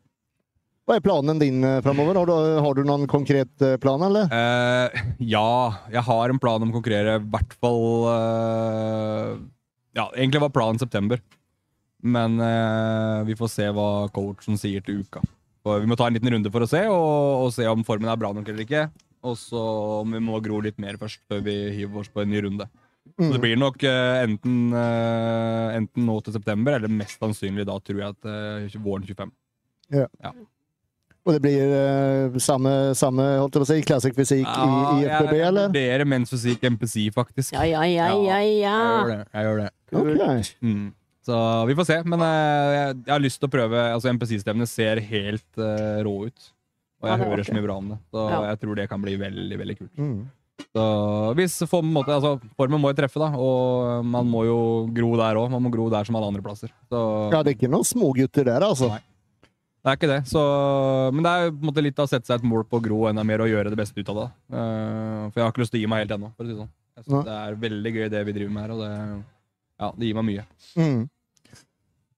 [0.88, 2.16] Hva er planen din eh, framover?
[2.16, 4.30] Har du, har du noen konkret plan, eller?
[4.32, 5.48] Eh, ja,
[5.92, 7.82] jeg har en plan om å konkurrere i hvert fall
[8.14, 9.34] eh,
[9.98, 11.20] Ja, egentlig var planen september.
[12.02, 15.22] Men eh, vi får se hva coachen sier til uka.
[15.82, 18.18] Vi må ta en liten runde for å se, og, og se om formen er
[18.20, 18.86] bra nok eller ikke.
[19.28, 19.60] Og så
[20.02, 22.68] om vi må gro litt mer først, før vi hiver oss på en ny runde.
[23.18, 23.40] Så det Mm.
[23.40, 28.14] blir nok uh, enten, uh, enten nå til september, eller mest sannsynlig da, tror jeg,
[28.14, 29.32] at uh, våren 25.
[29.96, 30.04] Ja
[31.24, 34.68] Og det blir samme, samme holdt jeg på å si, classic fysikk i,
[35.02, 36.04] i FBB, jeg, jeg eller?
[36.08, 37.56] mens fysikk MPC, faktisk.
[37.56, 39.18] Ja, ja, ja, ja, Jeg gjør det.
[39.34, 39.68] Jeg gjør det.
[39.92, 40.52] Ok.
[40.62, 40.86] Mm.
[41.28, 41.38] Så
[41.68, 41.98] vi får se.
[42.08, 46.14] Men eh, jeg, jeg har lyst til å prøve altså MPC-stevnet ser helt uh, rå
[46.30, 46.46] ut.
[46.98, 47.98] Og jeg er hører så mye bra om det.
[48.10, 48.38] Så Ja.
[48.48, 49.92] jeg tror det kan bli veldig veldig kult.
[50.00, 50.18] Mm.
[50.74, 50.84] Så
[51.38, 53.28] hvis på en måte, altså, Formen må jo treffe, da.
[53.38, 54.56] Og man må jo
[54.94, 55.52] gro der òg.
[55.52, 56.72] Man må gro der som alle andre plasser.
[56.90, 58.88] Så Ja, det er ikke noen smågutter der, altså.
[58.96, 59.04] Nei.
[59.84, 60.18] det er ikke det.
[60.32, 60.42] Så,
[61.14, 62.84] men det er på en måte litt av å sette seg et mål på å
[62.88, 64.26] gro enda mer og gjøre det beste ut av det.
[64.50, 66.32] Uh, for jeg har ikke lyst til å gi meg helt ennå.
[66.34, 66.72] For å si sånn.
[66.98, 69.22] Jeg synes det er veldig gøy det vi driver med her, og det,
[69.78, 70.46] ja, det gir meg mye.
[70.74, 71.00] Mm.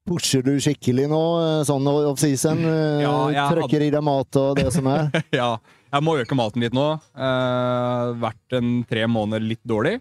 [0.09, 2.63] Pusher du skikkelig nå, eh, sånn off-season?
[2.71, 5.11] eh, Ja, Trøkker hadde- Trøkker i deg mat og det som er?
[5.41, 5.51] ja,
[5.93, 6.87] jeg må øke maten litt nå.
[7.15, 9.99] Eh, vært en tre måneder litt dårlig.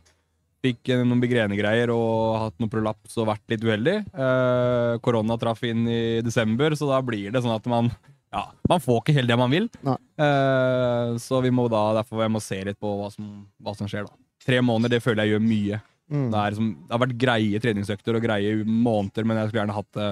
[0.64, 3.98] Fikk eh, noen migrenegreier og hatt noen prolaps og vært litt uheldig.
[4.12, 7.92] Eh, korona traff inn i desember, så da blir det sånn at man
[8.30, 9.64] ja, man får ikke helt det man vil.
[9.90, 13.30] Eh, så vi må da, derfor jeg må se litt på hva som,
[13.64, 14.06] hva som skjer.
[14.06, 14.14] da.
[14.46, 15.80] Tre måneder det føler jeg gjør mye.
[16.10, 16.28] Mm.
[16.34, 19.78] Det, er som, det har vært greie treningsøkter og greie måneder, men jeg skulle gjerne
[19.78, 20.10] hatt det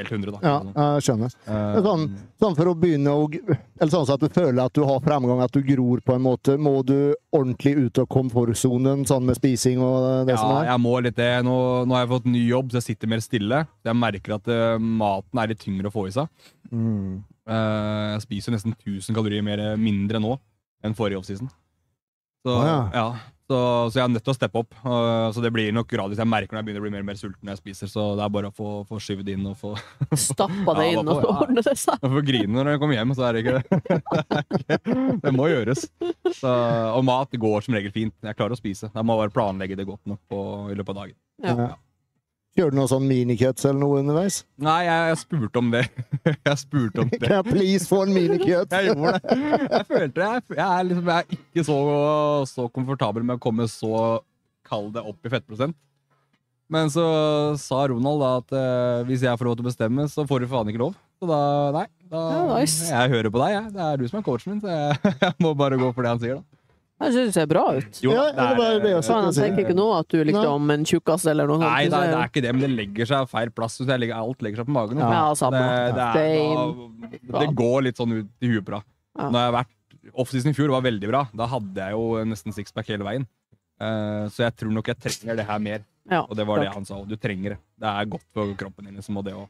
[0.00, 0.32] helt 100.
[0.32, 0.40] da.
[0.42, 1.34] Ja, jeg skjønner.
[1.44, 2.04] Eh, sånn,
[2.40, 5.42] sånn for å begynne å Eller sånn så at du føler at du har fremgang,
[5.44, 6.56] at du gror på en måte.
[6.60, 10.64] Må du ordentlig ut av komfortsonen, sånn med spising og det som er?
[10.64, 11.32] Ja, jeg må litt det.
[11.46, 11.56] Nå,
[11.88, 13.64] nå har jeg fått ny jobb, så jeg sitter mer stille.
[13.86, 16.30] Jeg merker at uh, maten er litt tyngre å få i seg.
[16.70, 17.20] Mm.
[17.50, 20.36] Uh, jeg spiser nesten 1000 kalorier mer, mindre nå
[20.86, 21.50] enn forrige offseason.
[22.40, 22.80] Så, ah, ja.
[22.96, 23.08] ja.
[23.50, 23.58] Så,
[23.90, 24.76] så jeg er nødt til å steppe opp.
[24.84, 26.20] Uh, så det blir nok gradvis.
[26.22, 28.04] Jeg merker når jeg begynner å bli mer og mer sulten når jeg spiser, så
[28.18, 29.72] det er bare å få, få skyvd inn og få,
[30.14, 31.98] Stappa det Ja, inn, og ordner det seg.
[31.98, 33.14] jeg får grine når jeg kommer hjem.
[33.18, 35.86] Så er det ikke Det må gjøres.
[36.38, 36.54] Så,
[36.94, 38.14] og mat går som regel fint.
[38.22, 38.92] Jeg klarer å spise.
[38.94, 41.18] Jeg må bare planlegge det godt nok på, i løpet av dagen.
[41.42, 41.56] Ja.
[41.66, 41.70] Ja.
[42.60, 44.42] Kjører du noe sånn minicuts eller noe underveis?
[44.60, 45.80] Nei, jeg, jeg spurte om det.
[46.50, 47.20] Jeg spurte om det.
[47.24, 48.74] Kan jeg please få en minicut?
[48.74, 49.38] Jeg gjorde det.
[49.62, 51.76] Jeg følte jeg, jeg, er liksom, jeg er ikke så,
[52.50, 54.02] så komfortabel med å komme så
[54.68, 55.78] kall det opp i fettprosent.
[56.70, 57.06] Men så
[57.58, 60.50] sa Ronald da at eh, hvis jeg får lov til å bestemme, så får du
[60.52, 61.00] faen ikke lov.
[61.16, 61.40] Så da,
[61.80, 61.86] nei.
[62.12, 62.90] Da, Ja, nice.
[62.92, 63.72] Jeg hører på deg, jeg.
[63.78, 66.12] Det er du som er coachen min, så jeg, jeg må bare gå for det
[66.12, 66.59] han sier, da.
[67.00, 67.98] Jeg syns det ser bra ut.
[68.04, 70.72] Jo, Ja, det var det jeg sånn, jeg tenker ikke nå at du likte liksom
[70.74, 71.64] en tjukkas eller noe sånt.
[71.70, 73.78] Nei, det er, det er ikke det, men det legger seg feil plass.
[73.80, 75.00] Jeg legger, alt legger seg på magen.
[75.00, 75.60] Ja, samme.
[75.64, 76.72] Det, det, er,
[77.32, 78.84] da, det går litt sånn ut i huet på deg.
[79.16, 79.28] Ja.
[79.30, 79.76] Når jeg har vært
[80.20, 81.24] Offseason i fjor var veldig bra.
[81.36, 83.26] Da hadde jeg jo nesten sixpack hele veien.
[83.80, 85.84] Uh, så jeg tror nok jeg trenger det her mer.
[86.10, 86.98] Ja, Og det var det han sa.
[87.06, 87.58] Du trenger det.
[87.80, 89.44] Det er godt for kroppen din liksom, og det å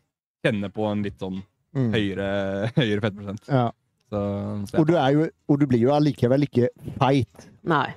[0.45, 1.93] kjenne på en litt sånn Mm.
[1.95, 2.25] høyere,
[2.81, 3.45] høyere fettprosent.
[3.47, 3.69] Ja.
[4.11, 4.21] Så,
[4.71, 6.69] så Og du, er jo, og du blir jo allikevel ikke
[6.99, 7.45] feit.
[7.71, 7.93] Nei,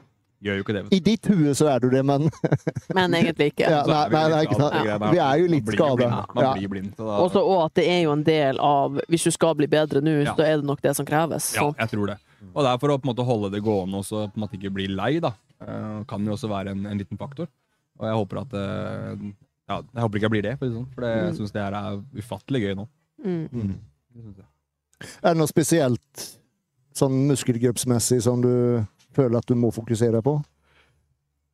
[0.45, 0.83] gjør jo ikke det.
[0.93, 2.27] I ditt hue så er du det, men
[2.97, 3.65] men egentlig ikke.
[3.73, 4.75] Ja, nei, vi nei, nei, ikke sant.
[4.85, 4.97] Ja.
[5.09, 6.09] Vi er jo litt skada.
[6.35, 6.51] Man Ja.
[6.57, 6.91] blir blind.
[6.99, 9.67] Så da, Også, og at det er jo en del av Hvis du skal bli
[9.71, 10.35] bedre nå, Ja.
[10.37, 11.53] så er det nok det som kreves.
[11.57, 12.19] Ja, jeg tror det.
[12.53, 14.43] Og det er for å på en måte holde det gående og så på en
[14.45, 15.19] måte ikke bli lei.
[15.23, 15.33] da.
[15.63, 17.47] Eh, kan jo også være en, en liten faktor.
[17.97, 19.25] Og jeg håper at eh,
[19.69, 21.37] ja, jeg håper ikke jeg blir det, for, det sånn, for det, jeg Mm.
[21.39, 22.87] syns det her er ufattelig gøy nå.
[23.23, 23.73] mm.
[24.13, 24.45] Jeg.
[25.21, 26.25] Er det noe spesielt
[26.93, 28.53] sånn muskelgruppsmessig som du
[29.13, 30.37] føler at du må fokusere på?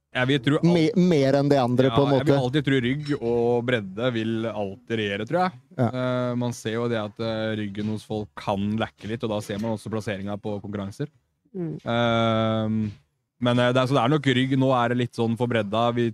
[0.09, 2.77] Jeg vil tro Me, mer enn det andre, ja, på en Jeg vil alltid tro
[2.81, 5.59] rygg og bredde vil alltid regjere, tror jeg.
[5.77, 5.89] Ja.
[5.93, 9.37] Uh, man ser jo det at eh, ryggen hos folk kan lekke litt, og da
[9.45, 11.11] ser man også plasseringa på konkurranser.
[11.53, 11.75] Mm.
[11.85, 12.89] Uh,
[13.39, 14.57] men det er, så det er nok rygg.
[14.59, 15.85] Nå er det litt sånn for bredda.
[15.95, 16.09] Vi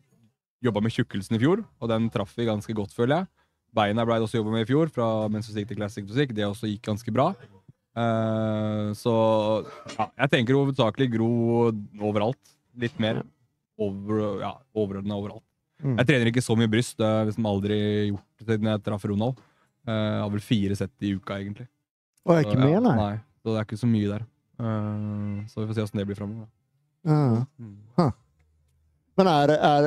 [0.66, 3.32] jobba med tjukkelsen i fjor, og den traff vi ganske godt, føler jeg.
[3.76, 6.34] Beina ble det også jobba med i fjor, fra mens vi gikk til Classic Musikk.
[6.36, 7.32] Det også gikk ganske bra.
[7.96, 9.14] Uh, så
[9.96, 11.30] ja, jeg tenker hovedsakelig gro
[12.04, 12.40] overalt.
[12.80, 13.22] Litt mer
[13.80, 15.44] over, ja, overordna overalt.
[15.84, 15.98] Mm.
[16.00, 16.98] Jeg trener ikke så mye bryst.
[17.00, 17.78] Det har jeg liksom aldri
[18.10, 19.40] gjort det siden jeg traff Ronald.
[19.86, 21.68] Uh, Jeg har vel fire sett i uka, egentlig.
[22.26, 22.96] Og jeg er Så, ikke med, nei?
[23.00, 23.18] nei.
[23.44, 24.24] Så det er ikke så mye der.
[24.56, 26.48] Uh, så vi får se åssen det blir framover.
[27.06, 27.44] Uh.
[27.60, 28.14] Mm.
[29.16, 29.86] Men er, er,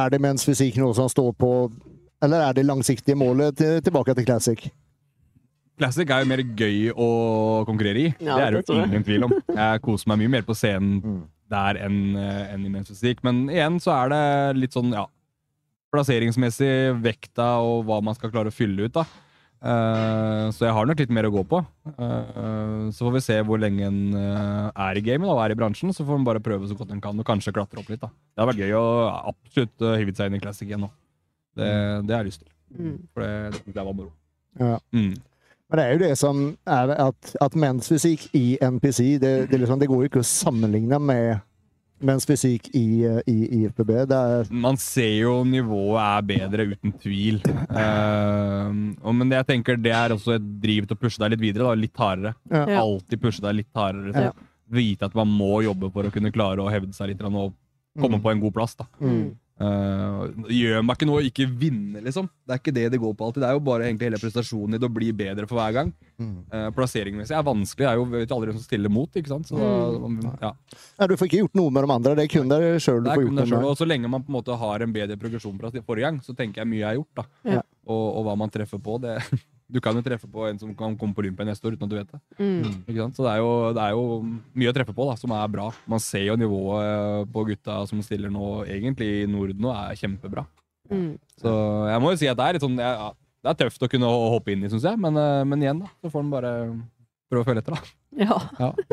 [0.00, 1.50] er det mens fysikk noe som står på
[2.24, 4.64] Eller er det langsiktige målet til, tilbake til classic?
[5.78, 7.08] Classic er jo mer gøy å
[7.68, 8.10] konkurrere i.
[8.22, 9.32] Ja, det er det jo ingen tvil om.
[9.50, 11.22] Jeg koser meg mye mer på scenen Mm.
[11.52, 13.18] der enn en i men's fysikk.
[13.26, 14.22] Men igjen så er det
[14.62, 15.04] litt sånn, ja
[15.94, 19.04] Plasseringsmessig, vekta og hva man skal klare å fylle ut, da.
[19.64, 21.60] Uh, så jeg har nok litt mer å gå på.
[21.94, 25.58] Uh, så får vi se hvor lenge en uh, er i gamet og er i
[25.60, 25.94] bransjen.
[25.94, 28.02] Så får en bare prøve så godt en kan, og kanskje klatre opp litt.
[28.02, 28.10] da.
[28.10, 28.84] Det hadde vært gøy å
[29.30, 30.90] absolutt uh, hive seg inn i classic igjen nå.
[31.56, 31.70] Det,
[32.08, 32.50] det har jeg lyst til.
[32.74, 32.98] Mm.
[33.14, 34.12] For det, det var moro.
[34.60, 34.76] Ja.
[34.92, 35.14] Mm.
[35.70, 39.58] Men det er jo det som er at, at menns fysikk i NPC, det, det,
[39.62, 41.40] liksom, det går jo ikke å sammenligne med
[42.04, 42.82] menns fysikk i,
[43.30, 43.92] i, i FBB.
[44.10, 47.38] Det er Man ser jo nivået er bedre, uten tvil.
[47.70, 51.34] Uh, og, men det jeg tenker det er også et driv til å pushe deg
[51.34, 51.70] litt videre.
[51.70, 52.34] Da, litt hardere.
[52.50, 52.64] Ja.
[52.74, 52.82] Ja.
[52.82, 54.12] Alltid pushe deg litt hardere.
[54.14, 54.34] Så Ja.
[54.74, 57.52] Vite at man må jobbe for å kunne klare å hevde seg litt og
[58.00, 58.22] komme Mm.
[58.24, 58.72] på en god plass.
[58.74, 58.86] da.
[58.98, 59.36] Mm.
[59.54, 62.26] Eh, det gjør meg ikke noe å ikke vinne, liksom.
[62.42, 63.44] Det er ikke det det går på alltid.
[63.44, 65.92] Det er jo bare egentlig hele prestasjonen i det å bli bedre for hver gang.
[66.18, 66.34] Mm.
[66.50, 67.84] Uh, Plasseringmessig er vanskelig.
[67.84, 69.20] Det er jo vet aldri hvem som stiller mot.
[69.20, 69.50] ikke sant?
[69.50, 70.20] Så, mm.
[70.42, 70.52] ja.
[70.98, 72.16] Nei, du får ikke gjort noe med de andre.
[72.18, 73.70] Det er kun deg sjøl du får gjort noe med.
[73.70, 76.34] og Så lenge man på en måte har en bedre progresjon fra forrige gang, så
[76.36, 77.22] tenker jeg mye er gjort.
[77.22, 77.28] da.
[77.58, 77.64] Ja.
[77.86, 78.98] Og, og hva man treffer på.
[79.06, 79.20] det
[79.74, 81.90] Du kan jo treffe på en som kan komme på Olympia neste år uten at
[81.90, 82.20] du vet det.
[82.38, 82.76] Mm.
[82.84, 83.16] Ikke sant?
[83.18, 84.04] Så det er, jo, det er jo
[84.54, 85.66] mye å treffe på da, som er bra.
[85.90, 90.46] Man ser jo nivået på gutta som stiller nå, egentlig i Norden nå, er kjempebra.
[90.92, 91.14] Mm.
[91.42, 91.52] Så
[91.90, 93.06] jeg må jo si at det er litt sånn ja,
[93.40, 95.00] Det er tøft å kunne hoppe inn i, syns jeg.
[95.00, 96.52] Men, eh, men igjen, da, så får man bare
[97.32, 97.94] prøve å følge etter, da.
[98.14, 98.36] Ja.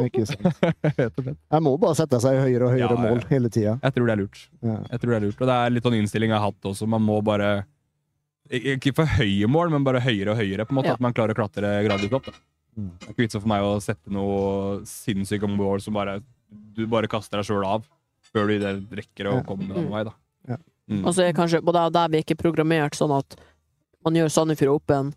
[0.02, 0.48] Ikke sant.
[1.22, 1.28] Og.
[1.36, 3.12] Jeg må bare sette seg i høyere og høyere Ja, ja.
[3.12, 3.76] mål hele tida.
[3.84, 4.42] Jeg tror det er lurt.
[4.66, 4.80] Ja.
[4.90, 5.38] Jeg tror det er lurt.
[5.44, 6.90] Og det er litt sånn innstilling jeg har hatt også.
[6.90, 7.52] Man må bare
[8.52, 10.66] Ikke for høye mål, men bare høyere og høyere.
[10.68, 10.94] på en måte, Ja.
[10.94, 12.26] At man klarer å klatre gradvis opp.
[12.26, 12.32] da.
[12.78, 12.92] Mm.
[13.00, 16.22] Det er ikke vits for meg å sette noe sinnssyke mål som bare
[16.76, 17.86] du bare kaster deg sjøl av
[18.34, 20.04] før du i det rekker å komme noen vei.
[20.04, 20.14] da.
[20.48, 20.58] Ja.
[20.90, 21.06] Mm.
[21.06, 23.36] Og så er kanskje både der vi er ikke programmert sånn at
[24.04, 25.14] man gjør Sandefjord Open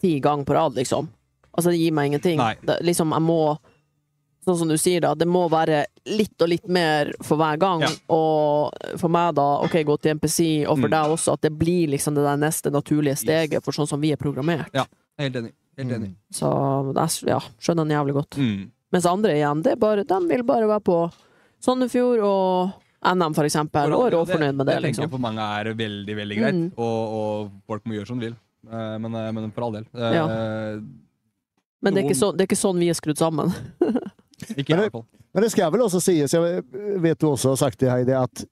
[0.00, 1.08] ti ganger på rad, liksom.
[1.56, 2.38] Altså, det gir meg ingenting.
[2.66, 3.58] Det, liksom, jeg må
[4.46, 5.14] Sånn som du sier, da.
[5.18, 7.80] Det må være litt og litt mer for hver gang.
[7.82, 7.88] Ja.
[8.14, 10.90] Og for meg, da, OK, gå til MPC, og for Mm.
[10.94, 14.12] deg også, at det blir liksom det der neste naturlige steget for sånn som vi
[14.12, 14.70] er programmert.
[14.72, 14.84] Ja,
[15.18, 15.52] Helt enig.
[15.78, 16.14] Helt enig.
[16.30, 16.46] Så
[16.94, 18.36] jeg ja, skjønner den jævlig godt.
[18.38, 18.70] Mm.
[18.92, 21.12] Mens andre igjen, det er bare, de vil bare være på
[21.60, 22.72] Sandefjord og
[23.16, 25.10] NM, for eksempel, og råfornøyd med det, Det tenker jeg liksom.
[25.10, 26.72] for mange er veldig veldig greit, Mm.
[26.78, 28.36] og, og folk må gjøre som de vil.
[28.70, 29.86] Eh, Men, eh, men for all del.
[29.94, 30.80] Eh,
[31.82, 33.52] Men det er, så, det er ikke sånn vi er skrudd sammen.
[34.56, 35.04] Ikke jeg, i Men hvert fall.
[35.34, 36.62] Men det skal vel også sies, jeg
[37.02, 38.44] vet du også har sagt det, Heidi, at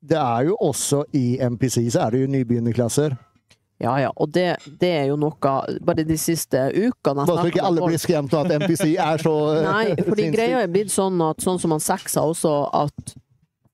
[0.00, 3.16] det er jo også i MPC så er det jo nybegynnerklasser.
[3.80, 5.32] Ja, ja, og det, det er jo noe
[5.80, 9.32] Bare de siste ukene Bare så ikke alle blir skremt av at MPC er så
[9.64, 13.14] Nei, fordi greia er blitt sånn at sånn som han Sexa også, at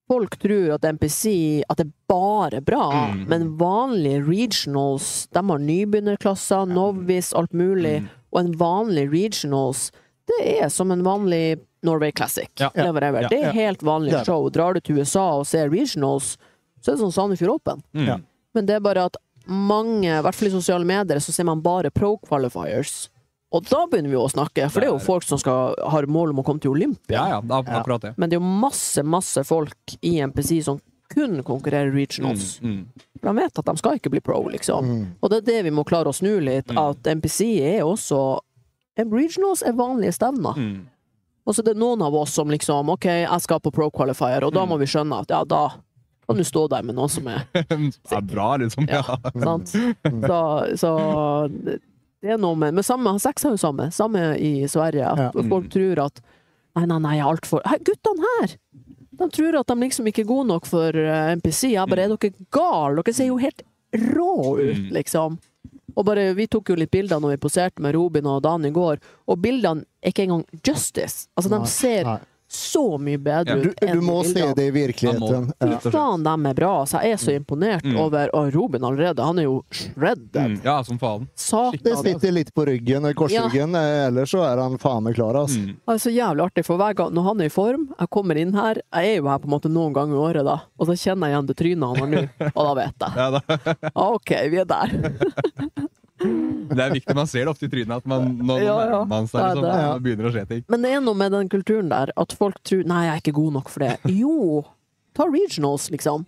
[0.06, 1.24] folk tror at MPC
[1.66, 2.84] At det er bare bra,
[3.16, 3.24] Mm.
[3.32, 8.08] men vanlige regionals, de har nybegynnerklasser, novice, alt mulig, Mm.
[8.32, 9.88] og en vanlig regionals,
[10.26, 12.48] det er som en vanlig Norway Classic.
[12.58, 12.70] Ja.
[12.74, 13.22] eller.
[13.22, 13.28] Ja.
[13.28, 14.24] Det er helt vanlig Ja.
[14.24, 14.48] show.
[14.50, 16.36] Drar du til USA og ser regionals,
[16.82, 17.82] så er det som Sandefjord Open.
[17.94, 18.06] Mm.
[18.06, 18.16] Ja.
[18.54, 21.60] Men det er bare at mange, i hvert fall i sosiale medier, så ser man
[21.62, 23.08] bare pro qualifiers.
[23.54, 26.30] Og da begynner vi å snakke, for det er jo folk som skal, har mål
[26.34, 27.14] om å komme til Olympia.
[27.14, 28.14] Ja, ja, det er akkurat det.
[28.18, 30.80] Men det er jo masse, masse folk i MPC som
[31.14, 32.56] kun konkurrerer regionals.
[32.60, 33.04] Mm, mm.
[33.22, 34.84] De vet at de skal ikke bli pro, liksom.
[34.90, 35.04] Mm.
[35.22, 36.90] Og det er det vi må klare å snu litt, Mm.
[36.90, 38.40] at MPC er også
[38.96, 40.56] Regionals er vanlige stevner.
[40.56, 40.86] Mm.
[41.46, 44.42] Og så er det noen av oss som liksom OK, jeg skal på pro qualifier,
[44.42, 44.68] og da Mm.
[44.72, 45.68] må vi skjønne at ja, da
[46.26, 48.88] kan du stå der med noen som er Det er bra, liksom.
[48.88, 49.02] Ja.
[49.38, 49.68] Sant?
[49.70, 50.40] Så,
[50.76, 50.90] så
[51.50, 51.80] det
[52.22, 53.90] det er noe med Men samme, sex er jo samme.
[53.92, 55.04] Samme i Sverige.
[55.06, 55.42] At Ja.
[55.46, 55.70] Folk Mm.
[55.70, 56.20] tror at
[56.76, 58.56] Nei, nei, nei, jeg er altfor guttene her!
[59.16, 61.70] De tror at de liksom ikke er gode nok for eh, NPC.
[61.72, 63.02] Jeg bare, er dere gale?
[63.02, 63.62] Dere ser jo helt
[63.94, 64.90] rå ut, Mm.
[64.92, 65.38] liksom.
[65.96, 68.70] Og bare, Vi tok jo litt bilder når vi poserte med Robin og Dan i
[68.70, 71.26] går, og bildene er ikke engang justice.
[71.36, 72.18] Altså, de ser nei.
[72.48, 73.62] så mye bedre Ja.
[73.62, 75.48] Du, ut enn du må se det i virkeligheten.
[75.82, 76.68] Fy faen, de er bra.
[76.84, 77.96] Altså, jeg er så imponert Mm.
[77.98, 80.36] over Og Robin allerede, han er jo shredded.
[80.36, 80.60] Mm.
[80.64, 81.26] ja, som faen.
[81.34, 81.80] Satan.
[81.82, 84.06] Det sitter litt på ryggen, korsryggen, Ja.
[84.06, 85.34] ellers så er han faen meg klar.
[85.34, 85.58] Altså.
[85.58, 85.66] Mm.
[85.74, 88.36] Det er så jævlig artig, for hver gang når han er i form, jeg kommer
[88.38, 90.86] inn her Jeg er jo her på en måte noen ganger i året, da, og
[90.86, 93.12] så kjenner jeg igjen det trynet han har nå, og da vet jeg.
[93.16, 93.90] Ja, da.
[93.96, 94.86] Ah, OK, vi er der.
[96.18, 99.00] Det er viktig, man ser det ofte i trynet at man, når Ja, ja.
[99.04, 99.98] man seg, liksom, det- ja.
[99.98, 100.64] begynner å skje ting.
[100.72, 103.34] Men det er noe med den kulturen der, at folk tror Nei, jeg er ikke
[103.36, 103.98] god nok for det.
[104.08, 104.64] Jo,
[105.14, 106.26] ta regionals, liksom.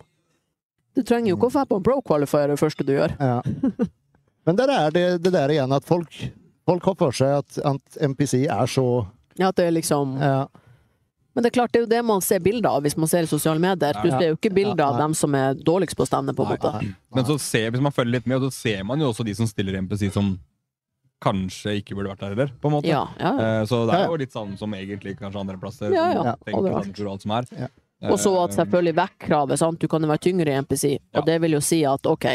[0.95, 3.15] Du trenger jo ikke å dra på en pro qualifier det første du gjør.
[3.19, 3.41] Ja.
[4.45, 6.09] Men der er det, det der igjen at folk,
[6.65, 8.85] folk har for seg at, at MPC er så
[9.37, 10.47] Ja, at det er liksom ja.
[11.33, 13.23] Men det er klart, det er jo det man ser bilder av hvis man ser
[13.23, 13.93] i sosiale medier.
[14.01, 16.71] Du ser jo ikke bilder av dem som er dårligst på stevne, på en måte.
[17.15, 19.47] Men så ser, hvis man følger litt med, så ser man jo også de som
[19.49, 20.33] stiller MPC som
[21.23, 22.87] kanskje ikke burde vært der heller, på en måte.
[22.89, 23.33] Ja, ja.
[23.35, 23.65] ja.
[23.67, 25.91] Så det er jo litt sånn som egentlig kanskje andre plasser.
[25.93, 26.35] Ja, ja.
[26.47, 27.49] tenker alt som er.
[27.51, 27.67] Ja.
[27.99, 29.81] Eh, Og så at selvfølgelig vektkravet, sant.
[29.81, 31.19] Du kan jo være tyngre i MPC, Ja.
[31.19, 32.25] og det vil jo si at OK,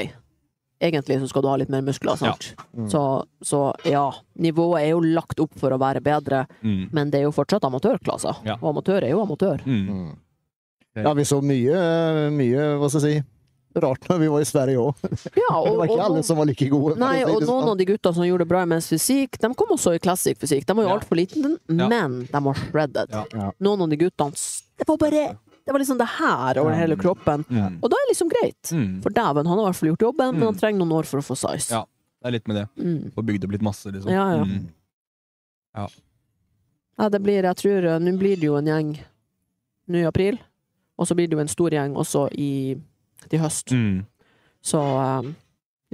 [0.85, 2.51] egentlig så skal du ha litt mer muskler, sant.
[2.77, 2.89] Mm.
[2.93, 3.03] Så,
[3.43, 4.05] så ja,
[4.39, 6.89] nivået er jo lagt opp for å være bedre, Mm.
[6.93, 8.43] men det er jo fortsatt amatørklasser.
[8.47, 8.57] Ja.
[8.61, 9.63] Og amatør er jo amatør.
[9.67, 9.87] Mm.
[9.89, 10.11] Mm.
[10.97, 11.79] Ja, vi så mye,
[12.31, 13.31] mye hva skal jeg si,
[13.83, 14.95] rart når vi var i Sverige òg.
[15.43, 16.95] Ja, Det var ikke og, alle som var like gode.
[17.01, 17.71] Nei, si og noen sånn.
[17.73, 20.39] av de gutta som gjorde det bra i menns fysikk, de kom også i classic
[20.39, 20.63] fysikk.
[20.69, 20.99] De var jo Ja.
[21.01, 21.89] altfor liten, Ja.
[21.91, 23.11] men de var shredded.
[23.11, 23.25] Ja.
[23.35, 23.51] Ja.
[23.59, 24.31] Noen av de guttene
[24.79, 27.45] Det var bare Det var liksom det her over hele kroppen.
[27.49, 27.79] Mm.
[27.83, 28.71] Og da er det liksom greit.
[28.77, 29.03] Mm.
[29.03, 30.47] For dæven, han har i hvert fall gjort jobben, men Mm.
[30.51, 31.71] han trenger noen år for å få size.
[31.73, 31.85] Ja.
[32.21, 32.67] Det er litt med det.
[32.85, 33.13] Mm.
[33.15, 34.11] Få bygd opp litt masse, liksom.
[34.13, 34.45] Ja, ja.
[34.45, 35.89] Mm.
[36.99, 38.93] Ja, det blir, jeg tror, eh, Nå blir det jo en gjeng
[39.89, 40.39] nå i april,
[40.99, 42.77] og så blir det jo en stor gjeng også i,
[43.29, 43.73] til høst.
[43.75, 44.05] Mm.
[44.63, 45.33] Så eh,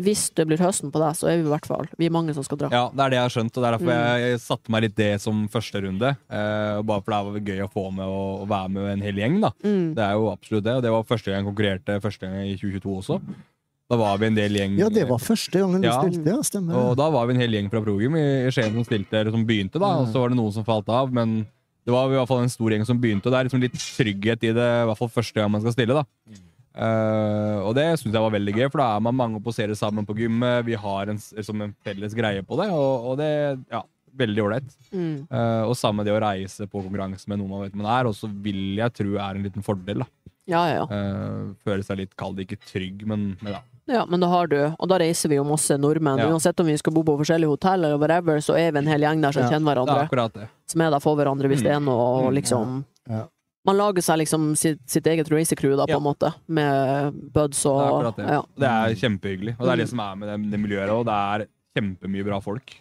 [0.01, 2.33] hvis det blir høsten på deg, så er vi i hvert fall Vi er mange
[2.35, 2.69] som skal dra.
[2.73, 4.01] Ja, det er det jeg har skjønt, og det er derfor Mm.
[4.01, 6.11] jeg, jeg satte meg litt det som første runde.
[6.31, 9.15] Eh, bare for det var gøy å få med å, å være med en hel
[9.23, 9.51] gjeng, da.
[9.65, 9.95] Mm.
[9.95, 12.57] Det er jo absolutt det, og det var første gang jeg konkurrerte første gang i
[12.57, 13.21] 2022 også.
[13.91, 15.97] Da var vi en del gjeng Ja, det var første gangen du Ja.
[16.01, 16.41] stilte, ja.
[16.47, 16.75] Stemmer.
[16.79, 19.33] Og da var vi en hel gjeng fra Progym i i Skien som stilte, eller
[19.35, 19.97] som begynte, da.
[19.99, 21.41] Og så var det noen som falt av, men
[21.85, 23.27] det var i hvert fall en stor gjeng som begynte.
[23.27, 25.73] Og det er liksom litt trygghet i det, i hvert fall første gang man skal
[25.75, 26.05] stille, da.
[26.75, 29.75] Eh, og det syns jeg var veldig gøy, for da er man mange og poserer
[29.79, 30.65] sammen på gymmet.
[30.69, 33.31] Vi har en, liksom en felles greie på det, og, og det
[33.73, 33.83] Ja,
[34.17, 34.71] veldig ålreit.
[34.93, 35.27] Mm.
[35.31, 38.31] Uh, og samme det å reise på konkurranse med noen man vet man er, også
[38.43, 40.05] vil jeg tro er en liten fordel.
[40.05, 40.07] da
[40.51, 40.87] Ja, ja, ja.
[40.87, 43.61] uh, Føle seg litt, kald, ikke trygg, men, men ja.
[43.91, 44.05] ja.
[44.11, 46.19] Men da har du Og da reiser vi jo masse nordmenn.
[46.23, 46.31] Ja.
[46.31, 49.01] Uansett om vi skal bo på forskjellige hotell eller whatever, så er vi en hel
[49.07, 49.51] gjeng der som Ja.
[49.57, 50.33] kjenner Det er hverandre.
[50.41, 50.49] det.
[50.71, 51.67] Som er der for hverandre hvis Mm.
[51.69, 52.35] det er noe, og Mm.
[52.43, 53.27] liksom Ja.
[53.69, 55.97] Man lager seg liksom sitt, sitt eget racercrew, da, på Ja.
[55.99, 56.31] en måte.
[56.49, 58.27] Med buds Det er og det.
[58.27, 58.43] ja.
[58.57, 59.57] Det er kjempehyggelig.
[59.59, 59.91] Og det er det Mm.
[59.91, 61.05] som er med det, det miljøet òg.
[61.05, 61.47] Det er
[61.77, 62.73] kjempemye bra folk.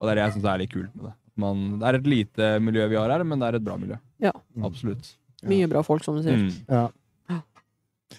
[0.00, 1.12] Og det er det jeg syns er litt kult med det.
[1.36, 3.96] Man, det er et lite miljø vi har her, men det er et bra miljø.
[4.20, 4.32] Ja.
[4.62, 5.14] Absolutt.
[5.44, 6.36] Mye bra folk, som du sier.
[6.36, 6.52] Mm.
[6.68, 6.90] Ja.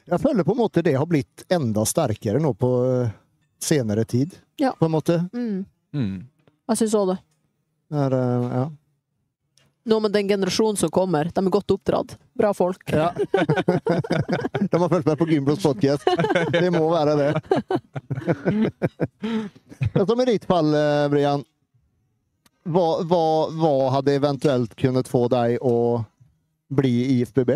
[0.08, 2.70] Jeg føler på en måte det har blitt enda sterkere nå på
[3.06, 3.12] eh,
[3.60, 4.36] senere tid.
[4.60, 4.72] Ja.
[4.78, 5.30] På en måte.
[5.34, 5.66] Mm.
[5.94, 6.26] Mm.
[6.70, 7.20] Jeg syns òg det.
[7.92, 8.66] Det er, eh, ja.
[9.86, 12.16] Nå med den generasjonen som kommer, de er godt oppdratt.
[12.34, 12.82] Bra folk.
[12.90, 13.12] Ja.
[14.72, 16.08] De har fulgt med på Gymbros podcast.
[16.52, 17.28] Det må være det.
[19.94, 21.46] Men som i ditt fall, eh, Brian.
[22.66, 23.22] Hva, hva,
[23.54, 26.02] hva hadde eventuelt kunnet få deg å
[26.74, 27.54] bli i IFBB?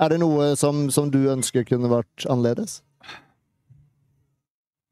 [0.00, 2.78] Er det noe som, som du ønsker kunne vært annerledes?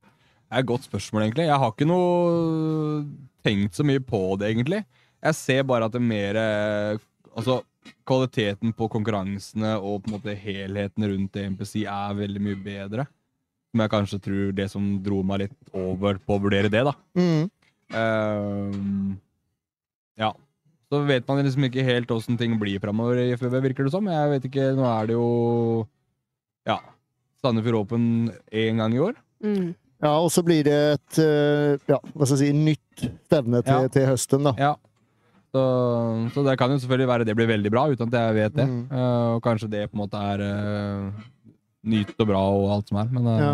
[0.04, 1.48] Det er et godt spørsmål, egentlig.
[1.48, 3.00] Jeg har ikke noe
[3.48, 4.84] tenkt så mye på det, egentlig.
[5.24, 6.98] Jeg ser bare at det mer eh,
[7.34, 7.62] Altså,
[8.06, 13.06] kvaliteten på konkurransene og på en måte helheten rundt EMPC er veldig mye bedre.
[13.72, 16.92] Som jeg kanskje tror det som dro meg litt over på å vurdere det, da.
[17.18, 17.48] Mm.
[17.90, 19.16] Um,
[20.20, 20.30] ja.
[20.92, 24.06] Så vet man liksom ikke helt åssen ting blir framover i FBB, virker det som.
[24.06, 25.28] Jeg vet ikke, Nå er det jo
[26.70, 26.78] Ja.
[27.42, 29.18] Sandefjord Åpen én gang i år.
[29.42, 29.74] Mm.
[30.04, 33.88] Ja, og så blir det et eh, ja, hva skal jeg si, nytt stevne til,
[33.88, 33.88] Ja.
[33.88, 34.54] til høsten, da.
[34.60, 34.74] Ja.
[35.54, 35.60] Så,
[36.34, 38.64] så det kan jo selvfølgelig være det blir veldig bra, uten at jeg vet det.
[38.66, 38.80] Mm.
[38.90, 41.24] Uh, og kanskje det på en måte er uh,
[41.86, 43.12] nytt og bra og alt som er.
[43.14, 43.52] Men, uh, Ja.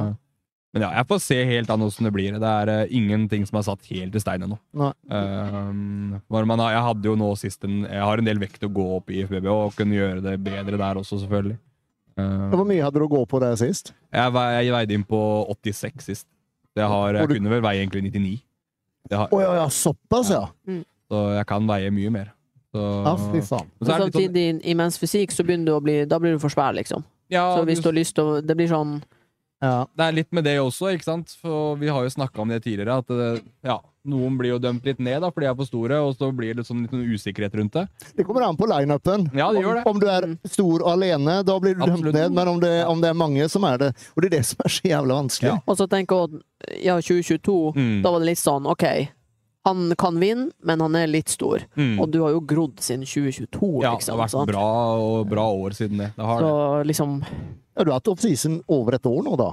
[0.73, 2.39] men ja, jeg får se helt an åssen det blir.
[2.41, 4.57] Det er ingenting som er satt helt i stein ennå.
[6.71, 9.25] Jeg hadde jo nå sist en Jeg har en del vekt å gå opp i
[9.27, 11.59] FBB og kunne gjøre det bedre der også, selvfølgelig.
[12.21, 13.93] Hvor mye hadde du å gå på der sist?
[14.13, 16.27] jeg, vei- jeg veide inn på 86 sist.
[16.77, 18.41] Har, jeg du- kunne vel veie egentlig 99.
[19.11, 20.47] Å har, Å ja, ja, såpass, ja!
[21.11, 22.33] Så jeg kan veie mye mer.
[22.73, 22.79] Så.
[22.79, 23.45] Men så samtidig,
[23.83, 26.73] sånn- Samtidig, i mens fysikk, så begynner du å bli Da blir du for svær,
[26.77, 27.03] liksom.
[27.29, 29.03] ja, Så hvis du har lyst til å Det blir sånn
[29.61, 29.85] Ja.
[29.97, 31.37] Det er litt med det også, ikke sant?
[31.43, 33.75] For vi har jo snakka om det tidligere, at det, ja,
[34.07, 36.55] noen blir jo dømt litt ned da, fordi de er for store, og så blir
[36.57, 37.83] det sånn litt sånn usikkerhet rundt det.
[38.17, 39.27] Det kommer an på lineupen.
[39.37, 39.85] Ja, det gjør det.
[39.85, 42.33] Om, om du er stor alene, da blir du dømt ned.
[42.33, 44.57] Men om det, om det er mange som er det Og det er det som
[44.65, 45.53] er så jævla vanskelig.
[45.53, 45.59] Ja.
[45.69, 46.41] Og så tenker
[46.73, 48.03] jeg ja, 2022, Mm.
[48.03, 49.11] da var det litt sånn OK,
[49.67, 51.61] han kan vinne, men han er litt stor.
[51.77, 51.99] Mm.
[52.01, 54.15] Og du har jo grodd siden 2022, Ja, det liksom.
[54.17, 54.49] har vært sant?
[54.49, 56.13] bra og bra år siden det.
[56.17, 56.49] det, har det.
[56.49, 57.19] Så liksom
[57.77, 59.51] Ja, du har hatt offseason over et år nå, da?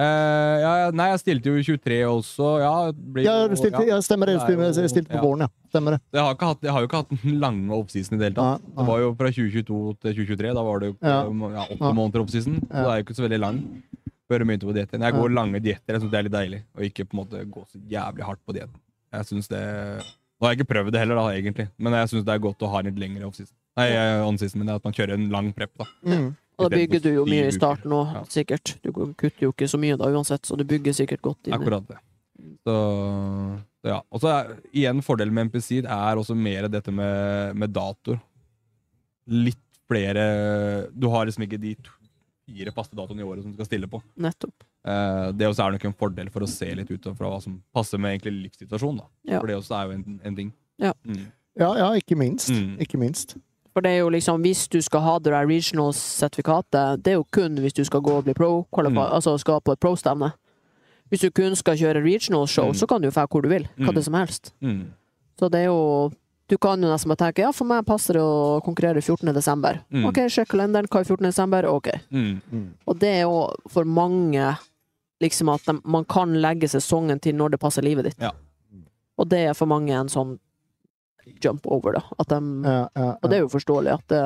[0.00, 2.50] Eh, ja, nei, jeg stilte jo i 23 også.
[2.62, 3.96] Ja, blir Ja, du stilte, ja.
[3.96, 4.36] ja, stemmer det.
[4.38, 5.48] Jeg Du stilte, på våren, ja.
[5.68, 6.00] Stemmer det.
[6.14, 8.38] Jeg har, ikke hatt, jeg har jo ikke hatt den lange oppsisen i det hele
[8.38, 8.62] tatt.
[8.78, 10.54] Det var jo fra 2022 til 2023.
[10.54, 11.16] Da var det jo Ja.
[11.26, 12.60] ja, åtte måneder oppsisen.
[12.62, 12.82] Så Ja.
[12.82, 13.58] det er jo ikke så veldig lang
[14.30, 15.00] før jeg begynte på dietten.
[15.02, 15.34] Jeg går Ja.
[15.42, 15.92] lange dietter.
[15.94, 16.62] Jeg syns det er litt deilig.
[16.76, 18.78] Og ikke på en måte gå så jævlig hardt på dietten.
[19.12, 19.60] Jeg synes det
[20.40, 22.62] Nå har jeg ikke prøvd det heller, da, egentlig, men jeg syns det er godt
[22.64, 23.52] å ha en litt lengre oppsisen.
[23.76, 25.84] Nei, eh, on-season, men at man kjører en lang prep, da.
[26.02, 26.30] Mm.
[26.58, 28.22] Og da bygger du jo mye i starten òg, Ja.
[28.24, 28.72] sikkert.
[28.82, 31.52] Du kutter jo ikke så mye da uansett, så du bygger sikkert godt inn.
[31.52, 31.98] i- Akkurat det.
[32.64, 32.74] Så,
[33.84, 34.00] så ja.
[34.10, 34.32] Og så
[34.72, 38.20] igjen fordelen med MPC er også mer dette med, med datoer.
[39.28, 41.76] Litt flere Du har liksom ikke de
[42.48, 44.00] fire faste datoene i året som du skal stille på.
[44.16, 44.54] Nettopp.
[44.86, 47.62] Eh, det også er nok en fordel for å se litt ut fra hva som
[47.74, 48.98] passer med egentlig livssituasjonen.
[49.02, 49.32] Da.
[49.34, 49.40] Ja.
[49.40, 50.52] For det også er jo en, en ting.
[50.80, 50.92] Ja.
[51.04, 51.26] Mm.
[51.60, 52.48] Ja, ja, ikke minst.
[52.50, 52.78] Mm.
[52.80, 53.36] Ikke minst.
[53.74, 57.26] For det er jo liksom, hvis du skal ha det der regionals-sertifikatet, det er jo
[57.32, 58.98] kun hvis du skal gå og bli pro, Mm.
[58.98, 60.32] altså skal på et pro-stevne.
[61.10, 62.74] Hvis du kun skal kjøre regional-show, Mm.
[62.74, 63.68] så kan du jo dra hvor du vil.
[63.78, 63.94] Hva Mm.
[63.94, 64.52] det som helst.
[64.62, 64.86] Mm.
[65.38, 66.10] Så det er jo
[66.50, 69.32] Du kan jo nesten bare tenke ja, for meg passer det å konkurrere 14.
[69.32, 69.84] desember.
[69.92, 70.04] Mm.
[70.08, 70.88] OK, sjekk kalenderen.
[70.88, 71.22] Hva er 14.
[71.22, 71.62] desember?
[71.64, 71.86] OK.
[72.10, 72.42] Mm.
[72.52, 72.68] Mm.
[72.88, 74.58] Og det er jo for mange
[75.20, 78.20] liksom at de, man kan legge sesongen til når det passer livet ditt.
[78.20, 78.32] Ja.
[79.20, 80.38] Og det er for mange en sånn
[81.44, 82.02] jump over, da.
[82.18, 84.22] At de, Ja, ja, og det er jo forståelig at det,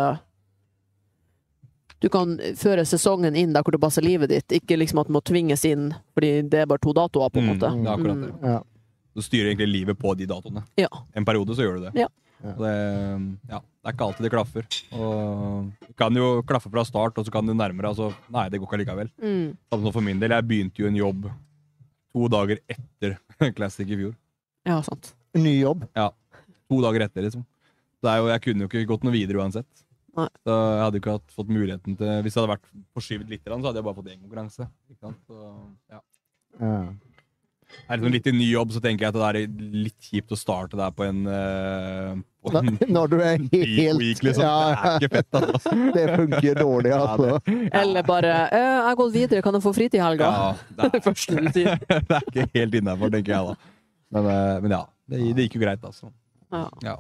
[2.05, 5.15] du kan føre sesongen inn der hvor det passer livet ditt, ikke liksom at det
[5.17, 7.53] må tvinges inn fordi det er bare to datoer, på en Mm.
[7.55, 7.71] måte.
[7.75, 8.33] Det er akkurat det.
[8.51, 8.61] ja.
[9.15, 10.65] Du styrer egentlig livet på de datoene.
[10.77, 10.89] Ja.
[11.15, 11.93] En periode så gjør du det.
[12.03, 12.09] Ja.
[12.45, 12.73] Det,
[13.49, 14.67] ja, det er ikke alltid det klaffer.
[14.99, 18.61] Og du kan jo klaffe fra start, og så kan du nærmere altså, Nei, det
[18.61, 19.11] går ikke likevel.
[19.23, 19.55] Mm.
[19.73, 20.35] Samme for min del.
[20.37, 21.31] Jeg begynte jo en jobb
[22.15, 23.17] to dager etter
[23.57, 24.13] Classic i fjor.
[24.69, 25.15] Ja, sant.
[25.37, 25.89] Ny jobb.
[25.97, 26.11] Ja.
[26.71, 27.47] To dager etter, liksom.
[28.05, 29.85] Er jo, jeg kunne jo ikke gått noe videre uansett.
[30.15, 30.29] Nei.
[30.45, 33.57] Så jeg hadde ikke hatt, fått muligheten til Hvis jeg hadde vært forskyvet litt, så
[33.57, 34.69] hadde jeg bare fått én konkurranse.
[34.93, 35.19] Ikke sant?
[35.27, 35.49] Så,
[35.91, 36.03] ja.
[36.61, 36.77] Ja.
[37.85, 40.39] Er liksom litt i ny jobb, så tenker jeg at det er litt kjipt å
[40.39, 44.45] starte der på en, uh, på en Når du er helt week, liksom.
[44.45, 45.75] ja, Det er ikke fett, altså.
[45.97, 47.39] Det funker dårlig, altså.
[47.83, 50.91] Eller bare eh, 'Jeg har gått videre, kan jeg få fritid i helga?' Ja, det,
[50.91, 53.73] er, det er ikke helt innafor, tenker jeg da.
[54.15, 56.13] Men, eh, men ja, det, det gikk jo greit, altså.
[56.85, 56.97] Ja.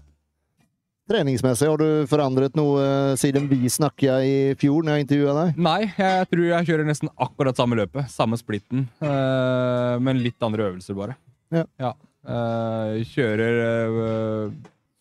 [1.04, 1.12] Ja.
[1.12, 5.58] Treningsmessig, har du forandret noe eh, siden vi snakka i fjor, når jeg intervjua deg?
[5.60, 8.08] Nei, jeg tror jeg kjører nesten akkurat samme løpet.
[8.08, 8.86] Samme splitten.
[9.04, 11.16] eh, men litt andre øvelser, bare.
[11.52, 11.92] Ja.
[12.24, 13.60] Eh, kjører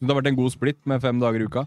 [0.04, 1.64] Det har vært en god splitt med fem dager i uka.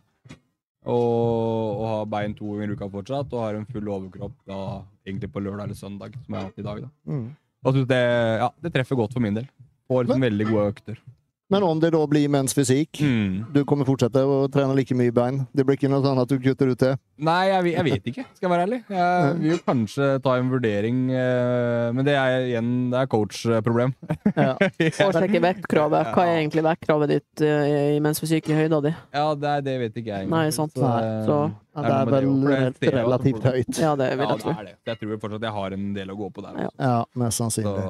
[0.87, 4.61] Og, og har bein to ganger i uka fortsatt, og har en full overkropp da,
[5.09, 6.85] egentlig på lørdag eller søndag, som jeg har hatt i dag.
[6.85, 6.91] da.
[7.09, 7.87] Mm.
[7.89, 8.05] Det,
[8.45, 9.49] ja, det treffer godt for min del.
[9.89, 11.01] Får liksom veldig gode økter.
[11.49, 13.53] Men om det da blir menns fysikk, Mm.
[13.55, 15.47] du kommer fortsette å trene like mye bein?
[15.55, 16.97] Det blir ikke noe sånn at du kutter ut det?
[17.23, 18.79] Nei, jeg, jeg vet ikke, skal jeg være ærlig.
[18.91, 23.95] Jeg vil jo kanskje ta en vurdering, eh, men det er igjen det er coach-problem.
[24.35, 24.57] Ja.
[24.99, 26.11] Får sjekke vektkravet.
[26.17, 28.93] Hva er egentlig vektkravet ditt i i mensfysikk i høyda di?
[29.15, 30.27] Ja, det, det vet ikke jeg.
[30.27, 30.35] Egentlig.
[30.35, 30.75] Nei, sant.
[30.75, 33.79] Så, eh, Så- Ja, det er vel det også, relativt høyt.
[33.83, 34.53] Ja, det vil jeg tro.
[34.65, 34.75] det.
[34.89, 36.61] Jeg tror fortsatt jeg har en del å gå på der.
[36.65, 36.71] Ja.
[36.81, 37.85] Ja, mest sannsynlig.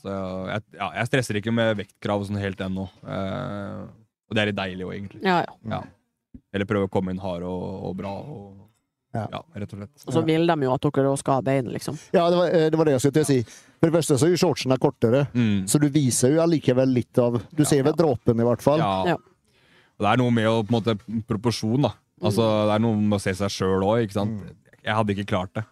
[0.00, 0.14] så
[0.48, 2.88] jeg, ja, jeg stresser ikke med vektkrav sånn helt ennå.
[3.04, 3.82] Eh,
[4.28, 5.22] og det er litt deilig òg, egentlig.
[5.28, 5.54] Ja, ja.
[5.76, 5.82] Ja.
[6.54, 8.14] Eller prøve å komme inn hard og, og bra.
[8.24, 8.64] Og,
[9.16, 9.22] Ja.
[9.32, 9.38] ja.
[9.56, 10.02] rett og slett.
[10.06, 11.96] Og så vil de jo at dere skal ha bein, liksom.
[12.12, 13.38] Ja, det var, eh, det var det jeg skulle til å si.
[13.78, 15.64] For det første så er jo shortsene kortere, Mm.
[15.66, 18.78] så du viser jo allikevel litt av Du ser vel dråpen, i hvert fall.
[18.78, 19.14] Ja.
[19.14, 19.16] Ja.
[19.98, 21.94] Og det er noe med å, på en måte, proporsjon, da.
[22.22, 24.40] Altså, det er noe med å se seg sjøl òg, ikke sant.
[24.42, 24.76] Mm.
[24.84, 25.64] Jeg hadde ikke klart det.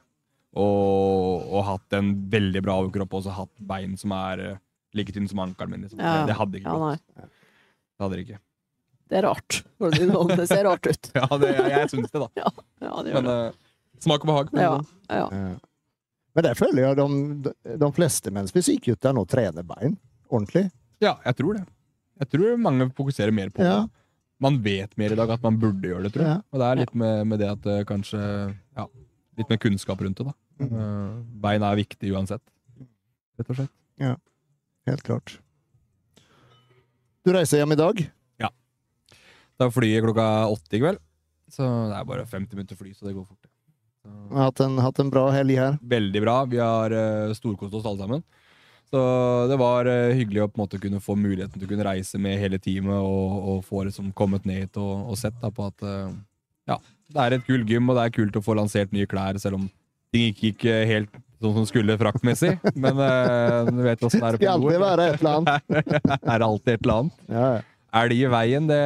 [0.56, 4.58] Og, og hatt en veldig bra overkropp og også hatt bein som er eh,
[4.96, 5.82] like tynne som ankelen min.
[5.84, 6.00] Liksom.
[6.00, 6.12] Ja.
[6.22, 7.02] Det, det hadde ikke gått.
[7.16, 8.40] Ja, Det hadde det ikke.
[9.06, 9.58] Det er rart.
[9.62, 10.32] Si det sånn.
[10.50, 11.10] Ser rart ut.
[11.20, 12.28] Ja, det, jeg, jeg syns det, da.
[12.40, 13.36] Ja, det Men det.
[13.36, 14.50] eh, smak og behag.
[14.56, 14.72] Ja,
[15.12, 15.26] ja.
[15.30, 15.52] Ja.
[16.36, 19.94] Men det føler jeg de, de fleste menns fysikkgutter nå trener bein
[20.28, 20.66] ordentlig.
[21.00, 21.62] Ja, jeg tror det.
[22.20, 23.76] Jeg tror mange fokuserer mer på Ja.
[23.84, 23.92] det.
[24.42, 26.34] Man vet mer i dag at man burde gjøre det, tror jeg.
[26.36, 26.42] Ja.
[26.52, 28.20] Og det er litt med, med det at det kanskje
[28.76, 28.84] Ja,
[29.40, 30.34] litt med kunnskap rundt det, da.
[30.60, 30.76] Mhm.
[30.82, 31.16] Eh,
[31.46, 32.42] Bein er viktig uansett.
[33.40, 33.72] Rett og slett.
[34.86, 35.38] Helt klart.
[37.26, 37.98] Du reiser hjem i dag.
[38.38, 38.52] Ja.
[39.58, 41.00] Da flyet klokka åtte i kveld.
[41.50, 43.48] Så det er bare 50 minutter fly, så det går fort.
[44.02, 45.78] Så, Har hatt en, hatt en bra helg her.
[45.82, 46.36] veldig bra.
[46.46, 48.22] Vi har uh, storkost oss alle sammen.
[48.90, 49.00] Så
[49.50, 52.20] det var eh, hyggelig å på en måte kunne få muligheten til å kunne reise
[52.22, 55.66] med hele teamet og, og få liksom kommet ned hit og, og sett da på
[55.66, 56.12] at eh,
[56.70, 56.78] ja,
[57.12, 59.60] det er et kult gym, og det er kult å få lansert nye klær, selv
[59.60, 59.68] om
[60.14, 62.56] ting ikke gikk eh, helt sånn som skulle fraktmessig.
[62.82, 65.72] Men uh, du vet åssen det er Skal på alltid være et eller annet.
[66.32, 67.18] er det alltid et eller annet.
[67.28, 67.64] Ja, ja.
[67.96, 68.78] Elg i veien, det,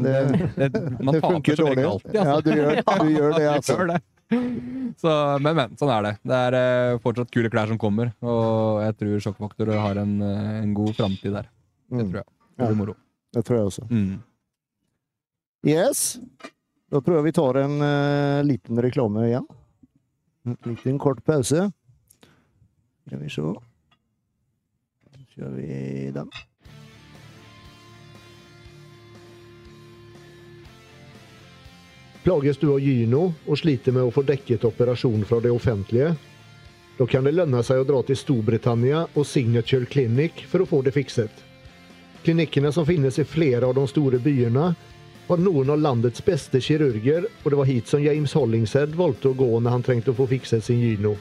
[0.00, 2.28] det, det, Man taper som regel alltid, altså.
[2.30, 3.74] Ja, du gjør, du gjør det, altså.
[3.74, 3.98] gjør det.
[4.30, 5.10] Så,
[5.44, 5.74] men, men.
[5.78, 6.12] Sånn er det.
[6.26, 10.54] Det er eh, fortsatt kule klær som kommer, og jeg tror Sjokkfaktor har en, eh,
[10.64, 11.46] en god framtid der.
[11.86, 12.28] Det Mm, tror jeg.
[12.56, 12.94] Det blir moro.
[13.36, 13.84] det tror jeg også.
[13.92, 14.16] Mm.
[15.66, 16.00] Yes.
[16.90, 19.46] Da tror jeg vi tar en uh, liten reklame igjen.
[20.46, 21.68] En liten kort pause.
[23.06, 23.42] Skal vi se.
[23.42, 26.30] Så kjører vi den.
[32.26, 36.08] Plages du av gyno og sliter med å få dekket operasjon fra det offentlige?
[36.98, 40.80] Da kan det lønne seg å dra til Storbritannia og Signature Clinic for å få
[40.82, 41.30] det fikset.
[42.24, 44.64] Klinikkene som finnes i flere av de store byene,
[45.28, 49.38] har noen av landets beste kirurger, og det var hit som James Hollingshead valgte å
[49.44, 51.14] gå når han trengte å få fikset sin gyno.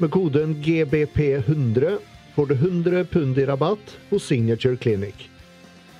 [0.00, 2.00] Med koden GBP100
[2.38, 5.28] får du 100 pund i rabatt hos Signature Clinic.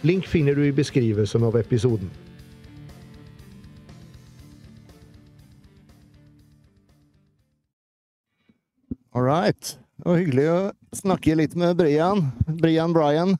[0.09, 2.09] Link finner du i beskrivelsen av episoden.
[9.15, 9.77] All right.
[10.05, 10.59] Var hyggelig å
[10.97, 12.29] snakke litt med Brian.
[12.61, 13.37] Brian Brian.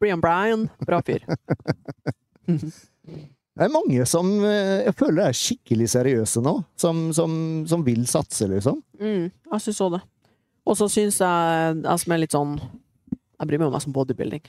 [0.00, 0.66] Brian Brian.
[0.86, 1.24] bra fyr.
[3.54, 7.34] Det er mange som eh, jeg føler er skikkelig seriøse nå, som, som,
[7.70, 8.80] som vil satse, liksom.
[8.98, 10.00] Mm, jeg syns òg det.
[10.66, 13.94] Og så syns jeg jeg som er litt sånn Jeg bryr meg om meg som
[13.94, 14.42] bodybuilding.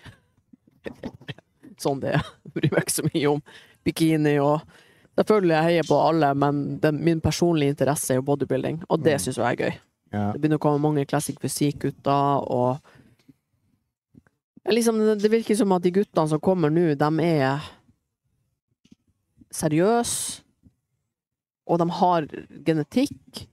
[1.83, 2.25] sånn det er.
[2.47, 3.45] Jeg bryr meg ikke så mye om
[3.85, 4.81] bikini og
[5.15, 9.13] Selvfølgelig jeg heier på alle, men den, min personlige interesse er jo bodybuilding, og det
[9.13, 9.21] Mm.
[9.23, 9.77] syns jeg er gøy.
[10.13, 10.31] Ja.
[10.33, 12.77] Det begynner å komme mange classic fysikk-gutter, og
[14.69, 17.61] liksom, det- virker som at de guttene som kommer nå, de er
[19.55, 20.41] seriøse,
[21.67, 22.27] og de har
[22.67, 23.45] genetikk.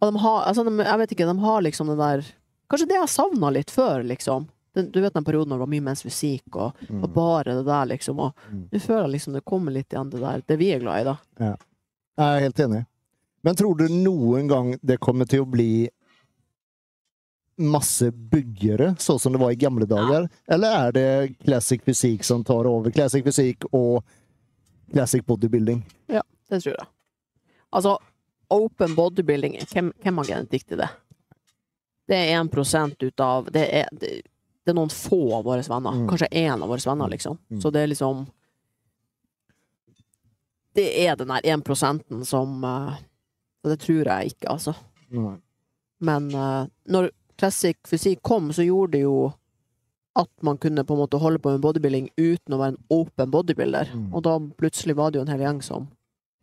[0.00, 2.22] Og de har, altså de, jeg vet ikke, de har liksom det der
[2.70, 4.44] Kanskje det jeg savna litt før, liksom.
[4.78, 7.00] Den, du vet den perioden når det var mye mens-fysikk og Mm.
[7.02, 8.20] og bare det der, liksom.
[8.20, 8.68] Og Mm.
[8.70, 10.40] nå føler jeg liksom det kommer litt igjen, det der.
[10.46, 11.16] Det vi er glad i, da.
[11.40, 11.56] Jeg
[12.18, 12.86] er helt enig.
[13.42, 15.88] Men tror du noen gang det kommer til å bli
[17.60, 20.28] masse byggere, sånn som det var i gamle dager?
[20.48, 21.10] Eller er det
[21.44, 22.92] classic fysikk som tar over?
[22.94, 24.00] Classic fysikk og
[24.92, 25.82] classic bodybuilding?
[26.06, 26.88] Ja, Det tror jeg.
[27.70, 27.98] Altså,
[28.50, 30.88] open bodybuilding, hvem, hvem har genetikk til det?
[32.10, 34.08] Det er 1 ut av det er, det,
[34.64, 35.94] det er noen få av våre venner.
[36.00, 36.08] Mm.
[36.10, 37.38] Kanskje én av våre venner, liksom.
[37.50, 37.60] Mm.
[37.60, 38.26] Så det er liksom
[40.74, 42.98] Det er den der 1% som eh,
[43.64, 44.74] Og det tror jeg ikke, altså.
[45.12, 45.34] Nei.
[46.00, 49.32] Men uh, når classic fysikk kom, så gjorde det jo
[50.20, 53.30] at man kunne på en måte holde på med bodybuilding uten å være en open
[53.32, 53.92] bodybuilder.
[53.94, 54.08] Mm.
[54.16, 55.86] Og da plutselig var det jo en hel gjeng som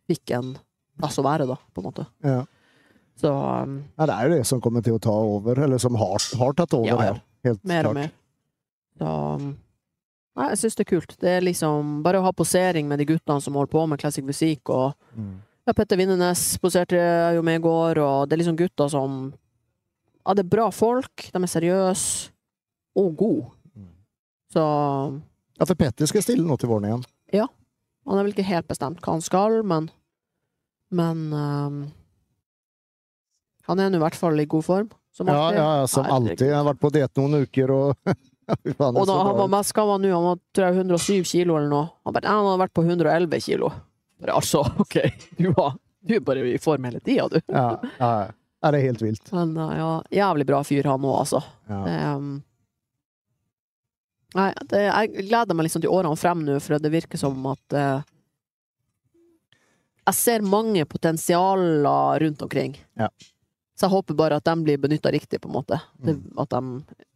[0.08, 0.54] fikk en
[0.98, 2.06] plass å være, da, på en måte.
[2.24, 2.38] Ja.
[3.18, 5.98] Så um, Ja, det er jo det som kommer til å ta over, eller som
[5.98, 7.12] har, har tatt over Ja, ja.
[7.12, 7.20] her.
[7.46, 7.90] Helt mer klart.
[7.90, 8.14] og mer.
[8.98, 9.10] Så
[9.42, 9.50] um,
[10.38, 11.12] Nei, jeg syns det er kult.
[11.18, 14.22] Det er liksom bare å ha posering med de guttene som holder på med classic
[14.26, 15.36] musikk, og Mm.
[15.68, 16.98] Ja, Petter Vindenes poserte
[17.36, 19.20] jo med i går, og det er liksom gutter som
[20.24, 22.32] Ja, det er bra folk, de er seriøse
[22.98, 23.50] og gode.
[23.76, 23.92] Mm.
[24.52, 24.64] Så
[25.58, 27.04] Ja, for Petter skal stille nå til våren igjen.
[27.36, 27.46] Ja.
[28.08, 29.90] Han er vel ikke helt bestemt hva han skal, men
[30.90, 31.80] Men um,
[33.68, 36.46] han er nå i hvert fall i god form, som Ja, ja, ja, som alltid.
[36.48, 37.94] Jeg har vært på diett noen uker, og
[38.48, 40.08] Og da, han var mest var nå?
[40.08, 41.90] Han var tror jeg 107 kilo eller noe.
[42.06, 43.68] Han, bare, han hadde vært på 111 kilo.
[44.18, 44.96] Bare, altså, OK,
[45.38, 47.38] du, var, du er bare i form hele tida, du.
[47.46, 48.28] Ja, ja, ja.
[48.68, 49.28] Det er helt vilt.
[49.32, 51.38] Men uh, ja, jævlig bra fyr han òg, altså.
[51.70, 52.16] Ja.
[52.16, 52.30] Um,
[54.34, 57.76] nei, det, jeg gleder meg liksom til årene frem nå, for det virker som at
[57.78, 58.00] uh,
[60.08, 62.74] jeg ser mange potensialer rundt omkring.
[62.98, 63.10] Ja.
[63.78, 65.78] Så jeg håper bare at de blir benytta riktig, på en måte.
[66.02, 66.38] Det, Mm.
[66.42, 67.06] at de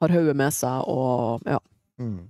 [0.00, 1.58] har hodet med seg og ja.
[2.00, 2.26] Mm.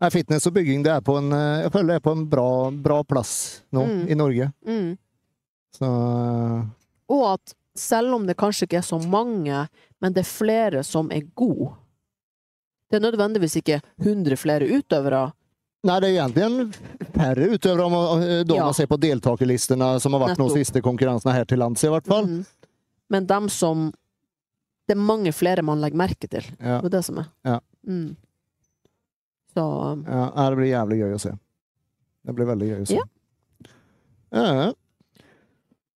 [0.00, 2.24] Nei, fitness og bygging det er på en, eh, jeg føler det er på en
[2.30, 4.08] bra, bra plass nå Mm.
[4.10, 4.52] i Norge.
[4.66, 4.98] Mm.
[5.74, 6.64] Så eh,
[7.08, 9.68] Og at selv om det kanskje ikke er så mange,
[10.00, 11.74] men det er flere som er gode
[12.90, 15.32] Det er nødvendigvis ikke 100 flere utøvere.
[15.84, 16.74] Nei, det er egentlig
[17.12, 18.64] færre utøvere om man- da Ja.
[18.64, 20.54] man ser på deltakerlistene som har vært Nettopp.
[20.54, 22.24] de siste konkurransene her til lands, i hvert fall.
[22.26, 22.46] Mm.
[23.10, 23.92] Men dem som
[24.88, 26.40] Det er mange flere man legger merke til.
[26.62, 26.80] Ja.
[26.80, 27.26] Det er det som er.
[27.44, 27.60] Ja.
[27.86, 28.16] Mm.
[29.54, 29.64] Så
[30.06, 31.32] Ja, det blir jævlig gøy å se.
[32.28, 32.98] Det blir veldig gøy å se.
[32.98, 33.06] Ja.
[34.34, 34.68] Ja.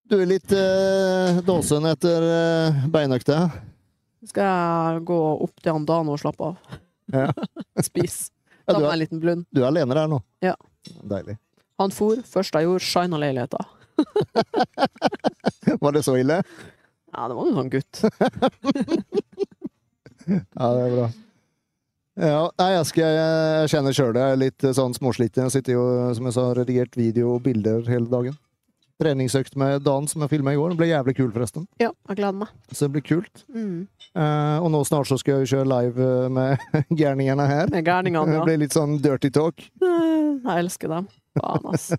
[0.09, 3.45] Du er litt eh, dåsen etter eh, beinøkta?
[4.29, 6.77] skal jeg gå opp til han Dan og slappe av.
[7.13, 7.27] Ja.
[7.89, 8.31] Spise.
[8.71, 9.47] Ta meg en liten blund.
[9.51, 10.21] du er alene der nå?
[10.45, 10.55] Ja.
[11.11, 11.35] Deilig.
[11.83, 12.21] Han for.
[12.29, 13.59] Først jeg gjorde, shina leiligheta.
[15.83, 16.39] Var det så ille?
[17.13, 18.05] Ja, det var jo sånn gutt.
[20.23, 21.07] Ja, det er bra.
[22.21, 24.23] Ja, nei, jeg, skal, jeg kjenner sjøl det.
[24.23, 25.47] Jeg er litt eh, sånn småsliten.
[25.47, 25.85] Jeg sitter jo,
[26.17, 28.37] som jeg sa, redigert video og bilder hele dagen.
[29.01, 30.75] Treningsøkt med Dan som jeg filma i går.
[30.75, 31.65] Det ble jævlig kul, forresten.
[31.81, 32.53] Ja, jeg gleder meg.
[32.71, 33.45] Så det blir kult.
[33.49, 33.89] Mm.
[34.13, 36.67] Eh, og nå snart så skal jeg jo kjøre live eh, med
[37.01, 37.73] gærningene her.
[37.73, 38.47] Med gærningene, Det ja.
[38.51, 39.65] blir litt sånn dirty talk.
[39.81, 41.09] Jeg elsker dem.
[41.41, 41.95] Faen, ass.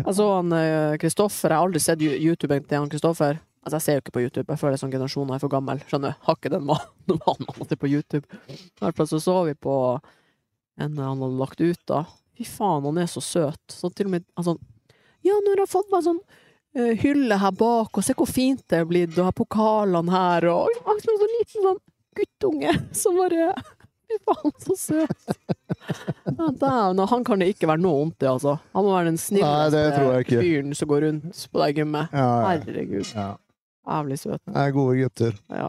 [0.00, 1.52] Jeg så han eh, Kristoffer.
[1.52, 3.42] Jeg har aldri sett YouTube-en til han Kristoffer.
[3.62, 4.48] Altså, jeg ser jo ikke på YouTube.
[4.48, 5.84] Jeg føler sånn generasjonen er for gammel.
[5.90, 6.24] Skjønner du?
[6.24, 8.26] Har ikke den vanen vanen av på YouTube.
[8.48, 9.74] I hvert fall så så vi på
[10.78, 12.04] en han hadde lagt ut, da.
[12.38, 13.64] Fy faen, han er så søt.
[13.72, 14.60] Så til og med sånn
[15.26, 16.20] Ja, nå har jeg fått meg sånn
[16.78, 20.46] uh, hylle her bak, og se hvor fint det er blitt, og har pokalene her,
[20.52, 21.82] og akkurat som en så liten sånn
[22.18, 23.50] guttunge som bare
[24.08, 25.34] Fy faen, så søt.
[26.24, 28.54] Ja, dæven, han kan det ikke være noe vondt i, altså.
[28.72, 32.14] Han må være den snilleste fyren som går rundt på det gymmet.
[32.16, 32.54] Ja, ja.
[32.54, 33.10] Herregud.
[33.12, 33.26] ja.
[33.88, 34.40] Jævlig søt.
[34.44, 35.36] Det er gode gutter.
[35.52, 35.68] Ja.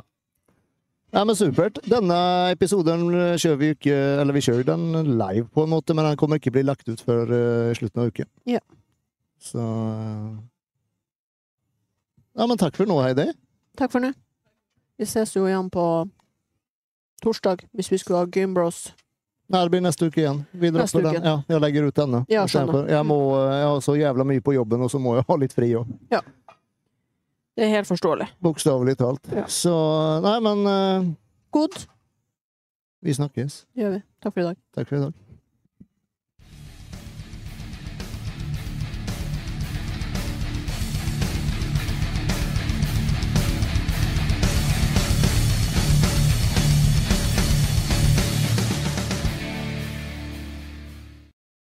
[1.09, 1.79] Nei, men Supert.
[1.89, 2.17] Denne
[2.53, 3.07] episoden
[3.41, 6.53] kjører vi ikke Eller vi kjører den live, på en måte, men den kommer ikke
[6.53, 8.29] bli lagt ut før uh, slutten av uken.
[8.49, 8.61] Ja.
[9.41, 10.31] Så eh,
[12.37, 13.29] Ja, men takk for nå, Heidi.
[13.79, 14.13] Takk for nå.
[14.99, 15.85] Vi ses jo igjen på
[17.23, 18.89] torsdag, hvis vi skulle ha Gymbros.
[19.49, 20.43] Nei, det blir neste uke igjen.
[20.51, 21.23] Vi dropper den.
[21.25, 22.21] Ja, jeg legger ut denne.
[22.29, 23.17] Ja, Jeg, må,
[23.49, 25.89] jeg har så jævla mye på jobben, og så må jeg ha litt fri òg.
[27.59, 28.29] Det er helt forståelig.
[28.39, 29.25] Bokstavelig talt.
[29.35, 29.43] Ja.
[29.51, 29.73] Så
[30.23, 31.09] Nei, men uh,
[31.51, 31.81] Good.
[33.03, 33.65] vi snakkes.
[33.75, 34.03] Det gjør vi.
[34.23, 34.61] Takk for i dag.
[34.77, 35.17] Takk for i dag.